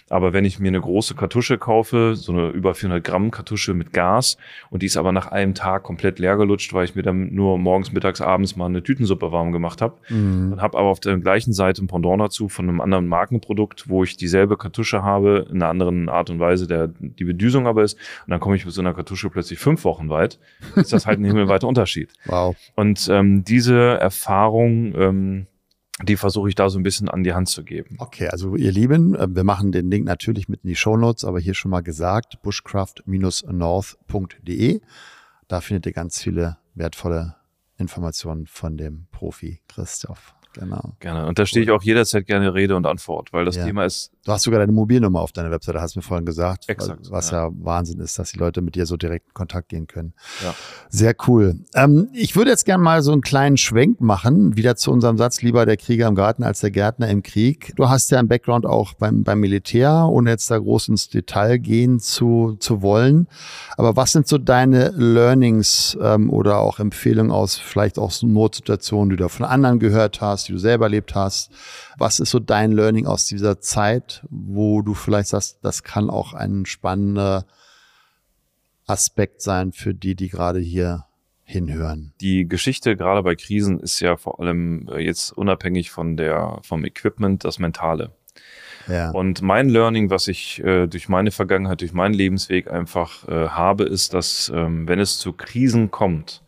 Aber 0.08 0.32
wenn 0.32 0.44
ich 0.44 0.60
mir 0.60 0.68
eine 0.68 0.80
große 0.80 1.16
Kartusche 1.16 1.58
kaufe, 1.58 2.14
so 2.14 2.30
eine 2.30 2.50
über 2.50 2.74
400 2.74 3.02
Gramm 3.02 3.32
Kartusche 3.32 3.74
mit 3.74 3.92
Gas 3.92 4.36
und 4.70 4.82
die 4.82 4.86
ist 4.86 4.96
aber 4.96 5.10
nach 5.10 5.26
einem 5.26 5.54
Tag 5.54 5.82
komplett 5.82 6.20
leer 6.20 6.36
gelutscht, 6.36 6.72
weil 6.72 6.84
ich 6.84 6.94
mir 6.94 7.02
dann 7.02 7.34
nur 7.34 7.58
morgens, 7.58 7.90
mittags, 7.90 8.20
abends 8.20 8.54
mal 8.54 8.66
eine 8.66 8.84
Tütensuppe 8.84 9.32
warm 9.32 9.50
gemacht 9.50 9.82
habe, 9.82 9.96
mhm. 10.08 10.50
dann 10.50 10.62
habe 10.62 10.78
aber 10.78 10.88
auf 10.90 11.00
der 11.00 11.16
gleichen 11.18 11.52
Seite 11.52 11.82
ein 11.82 11.88
Pendant 11.88 12.20
dazu 12.20 12.48
von 12.48 12.68
einem 12.68 12.80
anderen 12.80 13.08
Markenprodukt, 13.08 13.88
wo 13.88 14.04
ich 14.04 14.16
dieselbe 14.16 14.56
Kartusche 14.56 15.02
habe, 15.02 15.48
in 15.50 15.56
einer 15.56 15.70
anderen 15.70 16.08
Art 16.08 16.30
und 16.30 16.38
Weise, 16.38 16.68
der 16.68 16.86
die 16.86 17.24
Bedüsung 17.24 17.66
aber 17.66 17.82
ist. 17.82 17.94
Und 18.26 18.30
dann 18.30 18.38
komme 18.38 18.54
ich 18.54 18.64
mit 18.64 18.74
so 18.74 18.82
einer 18.82 18.94
Kartusche 18.94 19.28
plötzlich 19.28 19.58
fünf 19.58 19.82
Wochen 19.84 20.08
weit. 20.08 20.38
Ist 20.76 20.92
das 20.92 21.06
halt 21.06 21.18
ein 21.18 21.24
himmelweiter 21.24 21.66
Unterschied. 21.66 21.95
Wow. 22.26 22.56
Und 22.74 23.08
ähm, 23.10 23.44
diese 23.44 23.98
Erfahrung 23.98 24.94
ähm, 24.94 25.46
die 26.02 26.16
versuche 26.16 26.50
ich 26.50 26.54
da 26.54 26.68
so 26.68 26.78
ein 26.78 26.82
bisschen 26.82 27.08
an 27.08 27.24
die 27.24 27.32
Hand 27.32 27.48
zu 27.48 27.64
geben. 27.64 27.96
Okay, 27.98 28.28
also 28.28 28.54
ihr 28.54 28.70
Lieben, 28.70 29.14
äh, 29.14 29.26
wir 29.30 29.44
machen 29.44 29.72
den 29.72 29.90
Link 29.90 30.04
natürlich 30.04 30.46
mit 30.48 30.62
in 30.62 30.68
die 30.68 30.76
Show 30.76 30.98
Notes, 30.98 31.24
aber 31.24 31.40
hier 31.40 31.54
schon 31.54 31.70
mal 31.70 31.82
gesagt, 31.82 32.42
bushcraft-north.de. 32.42 34.82
Da 35.48 35.62
findet 35.62 35.86
ihr 35.86 35.92
ganz 35.92 36.20
viele 36.20 36.58
wertvolle 36.74 37.36
Informationen 37.78 38.46
von 38.46 38.76
dem 38.76 39.06
Profi 39.10 39.62
Christoph. 39.68 40.35
Genau. 40.58 40.94
Gerne. 41.00 41.26
Und 41.26 41.38
da 41.38 41.46
stehe 41.46 41.64
ich 41.64 41.70
auch 41.70 41.82
jederzeit 41.82 42.26
gerne 42.26 42.54
Rede 42.54 42.76
und 42.76 42.86
Antwort, 42.86 43.32
weil 43.32 43.44
das 43.44 43.56
ja. 43.56 43.64
Thema 43.64 43.84
ist. 43.84 44.10
Du 44.24 44.32
hast 44.32 44.42
sogar 44.42 44.58
deine 44.58 44.72
Mobilnummer 44.72 45.20
auf 45.20 45.32
deiner 45.32 45.50
Webseite, 45.50 45.80
hast 45.80 45.94
du 45.94 46.00
mir 46.00 46.02
vorhin 46.02 46.26
gesagt. 46.26 46.68
Exakt. 46.68 47.10
Was 47.10 47.30
ja. 47.30 47.46
ja. 47.46 47.52
Wahnsinn 47.58 48.00
ist, 48.00 48.18
dass 48.18 48.32
die 48.32 48.38
Leute 48.38 48.62
mit 48.62 48.74
dir 48.74 48.86
so 48.86 48.96
direkt 48.96 49.28
in 49.28 49.34
Kontakt 49.34 49.68
gehen 49.68 49.86
können. 49.86 50.14
Ja. 50.42 50.54
Sehr 50.88 51.14
cool. 51.28 51.60
Ähm, 51.74 52.08
ich 52.12 52.34
würde 52.36 52.50
jetzt 52.50 52.64
gerne 52.64 52.82
mal 52.82 53.02
so 53.02 53.12
einen 53.12 53.20
kleinen 53.20 53.56
Schwenk 53.56 54.00
machen, 54.00 54.56
wieder 54.56 54.76
zu 54.76 54.90
unserem 54.90 55.18
Satz, 55.18 55.42
lieber 55.42 55.66
der 55.66 55.76
Krieger 55.76 56.08
im 56.08 56.14
Garten 56.14 56.42
als 56.42 56.60
der 56.60 56.70
Gärtner 56.70 57.08
im 57.08 57.22
Krieg. 57.22 57.72
Du 57.76 57.88
hast 57.88 58.10
ja 58.10 58.18
einen 58.18 58.28
Background 58.28 58.66
auch 58.66 58.94
beim, 58.94 59.22
beim 59.22 59.40
Militär, 59.40 60.08
ohne 60.10 60.30
jetzt 60.30 60.50
da 60.50 60.58
groß 60.58 60.88
ins 60.88 61.08
Detail 61.08 61.58
gehen 61.58 62.00
zu, 62.00 62.56
zu 62.58 62.82
wollen. 62.82 63.28
Aber 63.76 63.96
was 63.96 64.12
sind 64.12 64.26
so 64.26 64.38
deine 64.38 64.88
Learnings 64.96 65.96
ähm, 66.00 66.30
oder 66.30 66.58
auch 66.58 66.80
Empfehlungen 66.80 67.30
aus 67.30 67.56
vielleicht 67.56 67.98
auch 67.98 68.10
so 68.10 68.26
Notsituationen, 68.26 69.10
die 69.10 69.16
du 69.16 69.28
von 69.28 69.44
anderen 69.44 69.78
gehört 69.78 70.20
hast? 70.20 70.45
Die 70.46 70.52
du 70.52 70.58
selber 70.58 70.86
erlebt 70.86 71.14
hast. 71.14 71.50
Was 71.98 72.20
ist 72.20 72.30
so 72.30 72.38
dein 72.38 72.72
Learning 72.72 73.06
aus 73.06 73.26
dieser 73.26 73.60
Zeit, 73.60 74.24
wo 74.30 74.82
du 74.82 74.94
vielleicht 74.94 75.28
sagst, 75.28 75.58
das 75.62 75.82
kann 75.82 76.10
auch 76.10 76.34
ein 76.34 76.66
spannender 76.66 77.46
Aspekt 78.86 79.42
sein 79.42 79.72
für 79.72 79.94
die, 79.94 80.14
die 80.14 80.28
gerade 80.28 80.60
hier 80.60 81.06
hinhören. 81.44 82.12
Die 82.20 82.48
Geschichte 82.48 82.96
gerade 82.96 83.22
bei 83.22 83.36
Krisen 83.36 83.78
ist 83.80 84.00
ja 84.00 84.16
vor 84.16 84.40
allem 84.40 84.88
äh, 84.88 84.98
jetzt 84.98 85.32
unabhängig 85.32 85.90
von 85.90 86.16
der 86.16 86.58
vom 86.62 86.84
Equipment 86.84 87.44
das 87.44 87.58
Mentale. 87.58 88.10
Ja. 88.88 89.10
Und 89.10 89.42
mein 89.42 89.68
Learning, 89.68 90.10
was 90.10 90.28
ich 90.28 90.62
äh, 90.62 90.86
durch 90.86 91.08
meine 91.08 91.30
Vergangenheit, 91.30 91.80
durch 91.80 91.92
meinen 91.92 92.14
Lebensweg 92.14 92.70
einfach 92.70 93.26
äh, 93.28 93.48
habe, 93.48 93.84
ist, 93.84 94.14
dass 94.14 94.50
ähm, 94.54 94.86
wenn 94.88 95.00
es 95.00 95.18
zu 95.18 95.32
Krisen 95.32 95.90
kommt, 95.90 96.42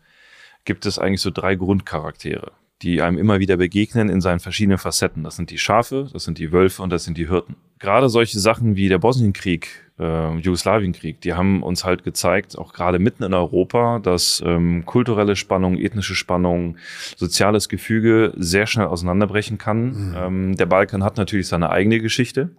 gibt 0.65 0.85
es 0.85 0.99
eigentlich 0.99 1.21
so 1.21 1.31
drei 1.31 1.55
Grundcharaktere 1.55 2.51
die 2.81 3.01
einem 3.01 3.17
immer 3.17 3.39
wieder 3.39 3.57
begegnen 3.57 4.09
in 4.09 4.21
seinen 4.21 4.39
verschiedenen 4.39 4.77
Facetten. 4.77 5.23
Das 5.23 5.35
sind 5.35 5.49
die 5.49 5.57
Schafe, 5.57 6.07
das 6.13 6.23
sind 6.23 6.37
die 6.37 6.51
Wölfe 6.51 6.81
und 6.81 6.91
das 6.91 7.03
sind 7.03 7.17
die 7.17 7.27
Hirten. 7.27 7.55
Gerade 7.77 8.09
solche 8.09 8.39
Sachen 8.39 8.75
wie 8.75 8.89
der 8.89 8.99
Bosnienkrieg, 8.99 9.67
äh, 9.99 10.37
Jugoslawienkrieg, 10.37 11.19
die 11.21 11.33
haben 11.33 11.61
uns 11.61 11.83
halt 11.83 12.03
gezeigt, 12.03 12.57
auch 12.57 12.73
gerade 12.73 12.99
mitten 12.99 13.23
in 13.23 13.33
Europa, 13.33 13.99
dass 13.99 14.41
ähm, 14.45 14.85
kulturelle 14.85 15.35
Spannung, 15.35 15.77
ethnische 15.77 16.15
Spannung, 16.15 16.77
soziales 17.15 17.67
Gefüge 17.67 18.33
sehr 18.37 18.65
schnell 18.65 18.87
auseinanderbrechen 18.87 19.57
kann. 19.57 20.09
Mhm. 20.09 20.15
Ähm, 20.17 20.55
der 20.57 20.65
Balkan 20.65 21.03
hat 21.03 21.17
natürlich 21.17 21.47
seine 21.47 21.69
eigene 21.69 21.99
Geschichte 21.99 22.49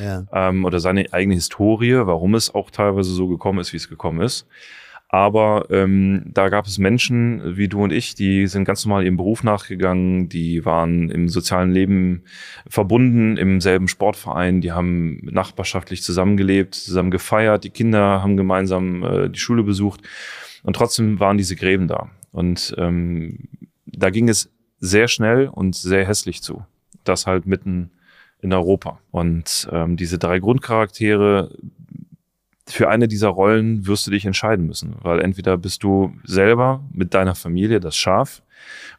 ja. 0.00 0.26
ähm, 0.32 0.64
oder 0.64 0.80
seine 0.80 1.06
eigene 1.12 1.34
Historie, 1.34 1.94
warum 1.94 2.34
es 2.34 2.52
auch 2.52 2.70
teilweise 2.70 3.10
so 3.10 3.28
gekommen 3.28 3.60
ist, 3.60 3.72
wie 3.72 3.78
es 3.78 3.88
gekommen 3.88 4.20
ist. 4.20 4.46
Aber 5.10 5.66
ähm, 5.70 6.24
da 6.26 6.50
gab 6.50 6.66
es 6.66 6.76
Menschen 6.76 7.56
wie 7.56 7.68
du 7.68 7.82
und 7.82 7.92
ich, 7.92 8.14
die 8.14 8.46
sind 8.46 8.66
ganz 8.66 8.84
normal 8.84 9.04
ihrem 9.04 9.16
Beruf 9.16 9.42
nachgegangen, 9.42 10.28
die 10.28 10.66
waren 10.66 11.08
im 11.10 11.30
sozialen 11.30 11.72
Leben 11.72 12.24
verbunden, 12.68 13.38
im 13.38 13.62
selben 13.62 13.88
Sportverein, 13.88 14.60
die 14.60 14.72
haben 14.72 15.20
nachbarschaftlich 15.22 16.02
zusammengelebt, 16.02 16.74
zusammen 16.74 17.10
gefeiert, 17.10 17.64
die 17.64 17.70
Kinder 17.70 18.22
haben 18.22 18.36
gemeinsam 18.36 19.02
äh, 19.02 19.30
die 19.30 19.38
Schule 19.38 19.62
besucht 19.62 20.02
und 20.62 20.76
trotzdem 20.76 21.18
waren 21.20 21.38
diese 21.38 21.56
Gräben 21.56 21.88
da. 21.88 22.10
Und 22.30 22.74
ähm, 22.76 23.48
da 23.86 24.10
ging 24.10 24.28
es 24.28 24.50
sehr 24.78 25.08
schnell 25.08 25.48
und 25.48 25.74
sehr 25.74 26.06
hässlich 26.06 26.42
zu. 26.42 26.64
Das 27.04 27.26
halt 27.26 27.46
mitten 27.46 27.92
in 28.40 28.52
Europa. 28.52 29.00
Und 29.10 29.68
ähm, 29.72 29.96
diese 29.96 30.18
drei 30.18 30.38
Grundcharaktere, 30.38 31.50
für 32.68 32.88
eine 32.88 33.08
dieser 33.08 33.28
Rollen 33.28 33.86
wirst 33.86 34.06
du 34.06 34.10
dich 34.10 34.24
entscheiden 34.24 34.66
müssen, 34.66 34.96
weil 35.02 35.20
entweder 35.20 35.56
bist 35.56 35.82
du 35.82 36.12
selber 36.24 36.84
mit 36.92 37.14
deiner 37.14 37.34
Familie 37.34 37.80
das 37.80 37.96
Schaf, 37.96 38.42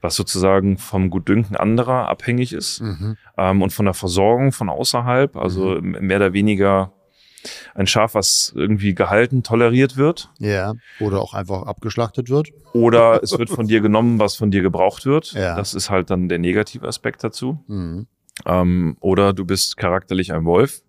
was 0.02 0.16
sozusagen 0.16 0.78
vom 0.78 1.10
Gutdünken 1.10 1.56
anderer 1.56 2.08
abhängig 2.08 2.54
ist 2.54 2.82
mhm. 2.82 3.18
ähm, 3.38 3.62
und 3.62 3.72
von 3.72 3.86
der 3.86 3.94
Versorgung 3.94 4.52
von 4.52 4.70
außerhalb, 4.70 5.36
also 5.36 5.80
mhm. 5.82 5.98
mehr 6.02 6.18
oder 6.18 6.34
weniger 6.34 6.94
ein 7.74 7.88
Schaf, 7.88 8.16
was 8.16 8.52
irgendwie 8.56 8.94
gehalten, 8.94 9.44
toleriert 9.44 9.98
wird. 9.98 10.30
Ja. 10.40 10.74
Oder 11.00 11.22
auch 11.22 11.34
einfach 11.34 11.64
abgeschlachtet 11.64 12.30
wird. 12.30 12.50
Oder 12.74 13.20
es 13.24 13.38
wird 13.38 13.50
von 13.50 13.68
dir 13.68 13.82
genommen, 13.82 14.20
was 14.20 14.36
von 14.36 14.52
dir 14.52 14.62
gebraucht 14.62 15.06
wird. 15.06 15.32
Ja. 15.34 15.56
Das 15.56 15.74
ist 15.74 15.90
halt 15.90 16.10
dann 16.10 16.28
der 16.28 16.40
negative 16.40 16.88
Aspekt 16.88 17.24
dazu. 17.24 17.64
Mhm. 17.68 18.08
Ähm, 18.46 18.98
oder 19.00 19.34
du 19.34 19.46
bist 19.46 19.78
charakterlich 19.78 20.34
ein 20.34 20.46
Wolf, 20.46 20.82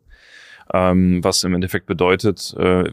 ähm, 0.72 1.22
was 1.22 1.44
im 1.44 1.54
Endeffekt 1.54 1.86
bedeutet, 1.86 2.54
äh, 2.58 2.84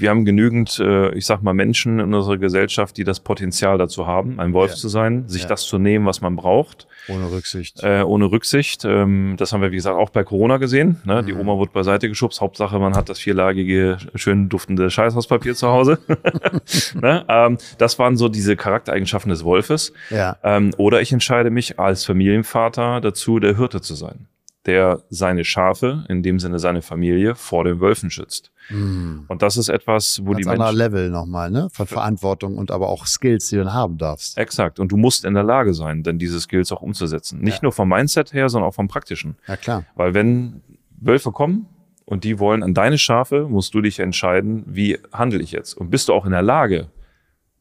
wir 0.00 0.10
haben 0.10 0.24
genügend, 0.24 0.78
äh, 0.78 1.12
ich 1.14 1.26
sag 1.26 1.42
mal, 1.42 1.54
Menschen 1.54 1.98
in 1.98 2.14
unserer 2.14 2.38
Gesellschaft, 2.38 2.96
die 2.96 3.04
das 3.04 3.20
Potenzial 3.20 3.78
dazu 3.78 4.06
haben, 4.06 4.38
ein 4.38 4.52
Wolf 4.52 4.72
ja. 4.72 4.76
zu 4.76 4.88
sein, 4.88 5.28
sich 5.28 5.42
ja. 5.42 5.48
das 5.48 5.62
zu 5.62 5.78
nehmen, 5.78 6.06
was 6.06 6.20
man 6.20 6.36
braucht. 6.36 6.86
Ohne 7.08 7.30
Rücksicht. 7.30 7.82
Äh, 7.82 8.02
ohne 8.02 8.30
Rücksicht. 8.30 8.84
Ähm, 8.84 9.34
das 9.38 9.52
haben 9.52 9.62
wir, 9.62 9.72
wie 9.72 9.76
gesagt, 9.76 9.96
auch 9.96 10.10
bei 10.10 10.24
Corona 10.24 10.58
gesehen. 10.58 11.00
Ne? 11.04 11.22
Mhm. 11.22 11.26
Die 11.26 11.34
Oma 11.34 11.56
wurde 11.56 11.72
beiseite 11.72 12.08
geschubst. 12.08 12.40
Hauptsache, 12.40 12.78
man 12.78 12.94
hat 12.94 13.08
das 13.08 13.18
vierlagige, 13.18 13.98
schön 14.14 14.48
duftende 14.48 14.90
Scheißhauspapier 14.90 15.54
zu 15.54 15.68
Hause. 15.68 15.98
ne? 17.00 17.24
ähm, 17.28 17.58
das 17.78 17.98
waren 17.98 18.16
so 18.16 18.28
diese 18.28 18.56
Charaktereigenschaften 18.56 19.30
des 19.30 19.44
Wolfes. 19.44 19.92
Ja. 20.10 20.36
Ähm, 20.42 20.70
oder 20.76 21.00
ich 21.00 21.12
entscheide 21.12 21.50
mich 21.50 21.78
als 21.78 22.04
Familienvater 22.04 23.00
dazu, 23.00 23.40
der 23.40 23.56
Hirte 23.56 23.80
zu 23.80 23.94
sein 23.94 24.26
der 24.68 25.02
seine 25.08 25.44
Schafe, 25.44 26.04
in 26.08 26.22
dem 26.22 26.38
Sinne 26.38 26.58
seine 26.58 26.82
Familie, 26.82 27.34
vor 27.34 27.64
den 27.64 27.80
Wölfen 27.80 28.10
schützt. 28.10 28.52
Mhm. 28.68 29.24
Und 29.26 29.40
das 29.40 29.56
ist 29.56 29.70
etwas, 29.70 30.20
wo 30.22 30.32
Ganz 30.32 30.42
die 30.42 30.48
Menschen. 30.48 30.76
Level 30.76 31.10
nochmal, 31.10 31.50
ne? 31.50 31.68
Von 31.72 31.86
Verantwortung 31.86 32.58
und 32.58 32.70
aber 32.70 32.90
auch 32.90 33.06
Skills, 33.06 33.48
die 33.48 33.56
du 33.56 33.64
dann 33.64 33.72
haben 33.72 33.96
darfst. 33.96 34.36
Exakt. 34.36 34.78
Und 34.78 34.92
du 34.92 34.98
musst 34.98 35.24
in 35.24 35.32
der 35.32 35.42
Lage 35.42 35.72
sein, 35.72 36.02
denn 36.02 36.18
diese 36.18 36.38
Skills 36.38 36.70
auch 36.70 36.82
umzusetzen. 36.82 37.40
Nicht 37.40 37.56
ja. 37.56 37.60
nur 37.62 37.72
vom 37.72 37.88
Mindset 37.88 38.34
her, 38.34 38.50
sondern 38.50 38.68
auch 38.68 38.74
vom 38.74 38.88
Praktischen. 38.88 39.36
Ja, 39.46 39.56
klar. 39.56 39.84
Weil 39.96 40.12
wenn 40.12 40.60
Wölfe 41.00 41.32
kommen 41.32 41.66
und 42.04 42.24
die 42.24 42.38
wollen 42.38 42.62
an 42.62 42.74
deine 42.74 42.98
Schafe, 42.98 43.48
musst 43.48 43.72
du 43.72 43.80
dich 43.80 44.00
entscheiden, 44.00 44.64
wie 44.66 44.98
handle 45.12 45.40
ich 45.40 45.52
jetzt? 45.52 45.74
Und 45.74 45.88
bist 45.88 46.08
du 46.08 46.12
auch 46.12 46.26
in 46.26 46.32
der 46.32 46.42
Lage, 46.42 46.90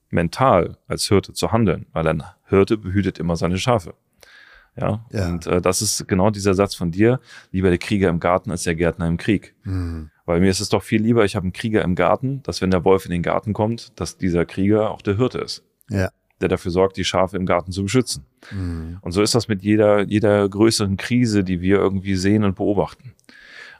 mental 0.09 0.77
als 0.87 1.05
Hirte 1.07 1.31
zu 1.31 1.53
handeln? 1.53 1.85
Weil 1.93 2.05
ein 2.07 2.23
Hirte 2.47 2.77
behütet 2.77 3.17
immer 3.17 3.37
seine 3.37 3.57
Schafe. 3.57 3.93
Ja? 4.79 5.05
ja. 5.11 5.29
Und 5.29 5.47
äh, 5.47 5.61
das 5.61 5.81
ist 5.81 6.07
genau 6.07 6.29
dieser 6.29 6.53
Satz 6.53 6.75
von 6.75 6.91
dir, 6.91 7.19
lieber 7.51 7.69
der 7.69 7.77
Krieger 7.77 8.09
im 8.09 8.19
Garten 8.19 8.51
als 8.51 8.63
der 8.63 8.75
Gärtner 8.75 9.07
im 9.07 9.17
Krieg. 9.17 9.55
Mhm. 9.63 10.11
Weil 10.25 10.39
mir 10.39 10.49
ist 10.49 10.59
es 10.59 10.69
doch 10.69 10.83
viel 10.83 11.01
lieber, 11.01 11.25
ich 11.25 11.35
habe 11.35 11.45
einen 11.45 11.53
Krieger 11.53 11.81
im 11.83 11.95
Garten, 11.95 12.43
dass 12.43 12.61
wenn 12.61 12.71
der 12.71 12.83
Wolf 12.83 13.05
in 13.05 13.11
den 13.11 13.23
Garten 13.23 13.53
kommt, 13.53 13.99
dass 13.99 14.17
dieser 14.17 14.45
Krieger 14.45 14.91
auch 14.91 15.01
der 15.01 15.17
Hirte 15.17 15.39
ist. 15.39 15.63
Ja. 15.89 16.09
Der 16.41 16.49
dafür 16.49 16.71
sorgt, 16.71 16.97
die 16.97 17.05
Schafe 17.05 17.37
im 17.37 17.45
Garten 17.45 17.71
zu 17.71 17.83
beschützen. 17.83 18.25
Mhm. 18.51 18.97
Und 19.01 19.11
so 19.11 19.21
ist 19.21 19.33
das 19.33 19.47
mit 19.47 19.63
jeder, 19.63 20.03
jeder 20.03 20.47
größeren 20.47 20.97
Krise, 20.97 21.43
die 21.43 21.61
wir 21.61 21.77
irgendwie 21.77 22.15
sehen 22.15 22.43
und 22.43 22.55
beobachten. 22.55 23.13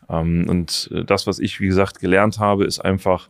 Ähm, 0.10 0.46
und 0.48 0.90
äh, 0.92 1.04
das, 1.04 1.28
was 1.28 1.40
ich, 1.40 1.60
wie 1.60 1.68
gesagt, 1.68 2.00
gelernt 2.00 2.40
habe, 2.40 2.66
ist 2.66 2.80
einfach, 2.80 3.30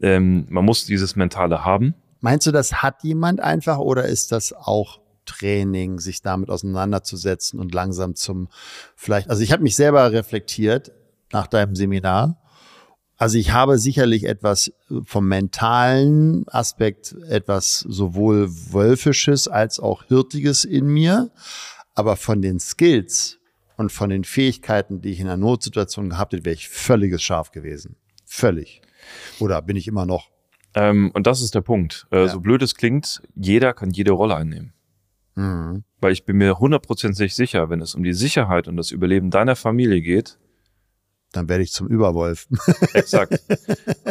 ähm, 0.00 0.46
man 0.48 0.64
muss 0.64 0.84
dieses 0.84 1.16
Mentale 1.16 1.64
haben. 1.64 1.94
Meinst 2.20 2.46
du, 2.46 2.52
das 2.52 2.82
hat 2.82 3.02
jemand 3.02 3.40
einfach 3.40 3.78
oder 3.78 4.04
ist 4.04 4.32
das 4.32 4.52
auch 4.52 5.00
Training, 5.28 6.00
sich 6.00 6.22
damit 6.22 6.50
auseinanderzusetzen 6.50 7.60
und 7.60 7.74
langsam 7.74 8.14
zum 8.14 8.48
vielleicht, 8.96 9.30
also 9.30 9.42
ich 9.42 9.52
habe 9.52 9.62
mich 9.62 9.76
selber 9.76 10.10
reflektiert 10.12 10.92
nach 11.32 11.46
deinem 11.46 11.76
Seminar. 11.76 12.40
Also 13.16 13.36
ich 13.36 13.52
habe 13.52 13.78
sicherlich 13.78 14.24
etwas 14.24 14.72
vom 15.04 15.26
mentalen 15.26 16.46
Aspekt, 16.48 17.14
etwas 17.28 17.80
sowohl 17.80 18.48
Wölfisches 18.72 19.48
als 19.48 19.80
auch 19.80 20.04
Hirtiges 20.04 20.64
in 20.64 20.86
mir, 20.86 21.30
aber 21.94 22.16
von 22.16 22.40
den 22.40 22.60
Skills 22.60 23.38
und 23.76 23.90
von 23.90 24.10
den 24.10 24.24
Fähigkeiten, 24.24 25.00
die 25.00 25.10
ich 25.10 25.20
in 25.20 25.26
einer 25.26 25.36
Notsituation 25.36 26.10
gehabt 26.10 26.32
hätte, 26.32 26.44
wäre 26.44 26.54
ich 26.54 26.68
völliges 26.68 27.22
Scharf 27.22 27.50
gewesen. 27.50 27.96
Völlig. 28.24 28.82
Oder 29.40 29.62
bin 29.62 29.76
ich 29.76 29.88
immer 29.88 30.06
noch? 30.06 30.30
Ähm, 30.74 31.10
und 31.12 31.26
das 31.26 31.40
ist 31.40 31.54
der 31.54 31.60
Punkt. 31.62 32.06
Äh, 32.10 32.20
ja. 32.20 32.28
So 32.28 32.40
blöd 32.40 32.62
es 32.62 32.74
klingt, 32.74 33.22
jeder 33.34 33.72
kann 33.74 33.90
jede 33.90 34.12
Rolle 34.12 34.36
einnehmen. 34.36 34.72
Mhm. 35.38 35.84
Weil 36.00 36.12
ich 36.12 36.24
bin 36.24 36.36
mir 36.36 36.58
hundertprozentig 36.58 37.34
sicher, 37.34 37.70
wenn 37.70 37.80
es 37.80 37.94
um 37.94 38.02
die 38.02 38.12
Sicherheit 38.12 38.66
und 38.66 38.76
das 38.76 38.90
Überleben 38.90 39.30
deiner 39.30 39.54
Familie 39.54 40.02
geht, 40.02 40.36
dann 41.30 41.48
werde 41.48 41.62
ich 41.62 41.70
zum 41.70 41.86
Überwolf. 41.86 42.48
Exakt. 42.92 43.40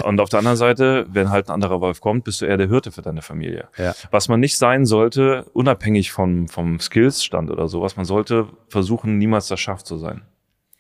Und 0.06 0.22
auf 0.22 0.30
der 0.30 0.40
anderen 0.40 0.56
Seite, 0.56 1.06
wenn 1.10 1.30
halt 1.30 1.50
ein 1.50 1.54
anderer 1.54 1.82
Wolf 1.82 2.00
kommt, 2.00 2.24
bist 2.24 2.42
du 2.42 2.46
eher 2.46 2.56
der 2.56 2.70
Hirte 2.70 2.92
für 2.94 3.02
deine 3.02 3.22
Familie. 3.22 3.68
Ja. 3.78 3.94
Was 4.10 4.30
man 4.30 4.40
nicht 4.40 4.58
sein 4.58 4.86
sollte, 4.86 5.44
unabhängig 5.52 6.12
vom, 6.12 6.48
vom 6.48 6.80
Skillsstand 6.80 7.52
oder 7.52 7.68
sowas, 7.68 7.98
man 7.98 8.06
sollte 8.06 8.48
versuchen, 8.70 9.18
niemals 9.18 9.48
das 9.50 9.60
Schaf 9.60 9.84
zu 9.84 9.98
sein. 9.98 10.22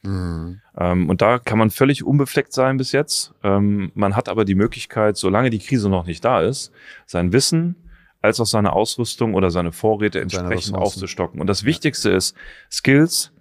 Mhm. 0.03 0.61
Ähm, 0.77 1.09
und 1.09 1.21
da 1.21 1.39
kann 1.39 1.57
man 1.57 1.71
völlig 1.71 2.05
unbefleckt 2.05 2.53
sein 2.53 2.77
bis 2.77 2.93
jetzt. 2.93 3.33
Ähm, 3.43 3.91
man 3.95 4.15
hat 4.15 4.29
aber 4.29 4.45
die 4.45 4.55
Möglichkeit, 4.55 5.17
solange 5.17 5.49
die 5.49 5.59
Krise 5.59 5.89
noch 5.89 6.05
nicht 6.05 6.23
da 6.23 6.39
ist, 6.39 6.71
sein 7.05 7.33
Wissen, 7.33 7.75
als 8.21 8.39
auch 8.39 8.45
seine 8.45 8.73
Ausrüstung 8.73 9.33
oder 9.33 9.51
seine 9.51 9.71
Vorräte 9.71 10.19
entsprechend 10.19 10.75
aufzustocken. 10.75 11.39
Und 11.39 11.47
das 11.47 11.63
Wichtigste 11.63 12.09
ist 12.09 12.35
Skills, 12.71 13.31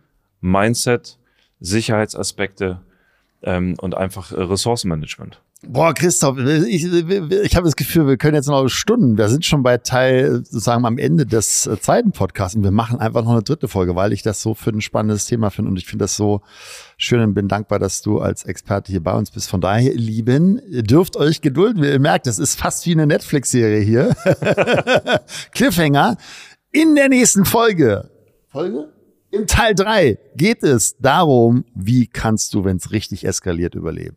Mindset, 0.41 1.19
Sicherheitsaspekte 1.61 2.83
ähm, 3.43 3.75
und 3.81 3.97
einfach 3.97 4.33
äh, 4.33 4.43
Ressourcenmanagement. 4.43 5.41
Boah, 5.62 5.95
Christoph, 5.95 6.37
ich, 6.38 6.85
ich 6.85 7.57
habe 7.57 7.64
das 7.64 7.77
Gefühl, 7.77 8.07
wir 8.07 8.19
können 8.19 8.35
jetzt 8.35 8.47
noch 8.47 8.69
Stunden. 8.69 9.16
Wir 9.16 9.29
sind 9.31 9.45
schon 9.47 9.62
bei 9.62 9.79
Teil, 9.79 10.45
sozusagen 10.45 10.85
am 10.85 10.99
Ende 10.99 11.25
des 11.25 11.66
äh, 11.66 11.81
zweiten 11.81 12.12
Podcasts 12.12 12.55
und 12.55 12.62
wir 12.62 12.71
machen 12.71 13.01
einfach 13.01 13.25
noch 13.25 13.33
eine 13.33 13.42
dritte 13.42 13.66
Folge, 13.66 13.97
weil 13.97 14.12
ich 14.12 14.23
das 14.23 14.42
so 14.42 14.53
für 14.55 14.71
ein 14.71 14.83
spannendes 14.83 15.25
Thema 15.25 15.51
finde 15.51 15.71
und 15.71 15.79
ich 15.79 15.87
finde 15.87 16.05
das 16.05 16.14
so 16.14 16.42
schön 16.99 17.21
und 17.23 17.33
bin 17.33 17.49
dankbar, 17.49 17.79
dass 17.79 18.03
du 18.03 18.21
als 18.21 18.45
Experte 18.45 18.92
hier 18.92 19.03
bei 19.03 19.14
uns 19.14 19.31
bist. 19.31 19.49
Von 19.49 19.62
daher, 19.62 19.92
ihr 19.92 19.99
Lieben, 19.99 20.61
ihr 20.69 20.83
dürft 20.83 21.16
euch 21.16 21.40
gedulden. 21.40 21.83
Ihr 21.83 22.01
merkt, 22.01 22.27
es 22.27 22.38
ist 22.38 22.61
fast 22.61 22.85
wie 22.85 22.92
eine 22.92 23.07
Netflix-Serie 23.07 23.81
hier. 23.81 24.14
Cliffhanger. 25.53 26.19
In 26.71 26.95
der 26.95 27.09
nächsten 27.09 27.47
Folge. 27.47 28.11
Folge? 28.51 28.92
In 29.31 29.47
Teil 29.47 29.75
drei 29.75 30.19
geht 30.37 30.62
es 30.62 30.99
darum, 30.99 31.64
wie 31.75 32.07
kannst 32.07 32.53
du, 32.53 32.64
wenn 32.64 32.77
es 32.77 32.92
richtig 32.92 33.27
eskaliert, 33.27 33.75
überleben. 33.75 34.16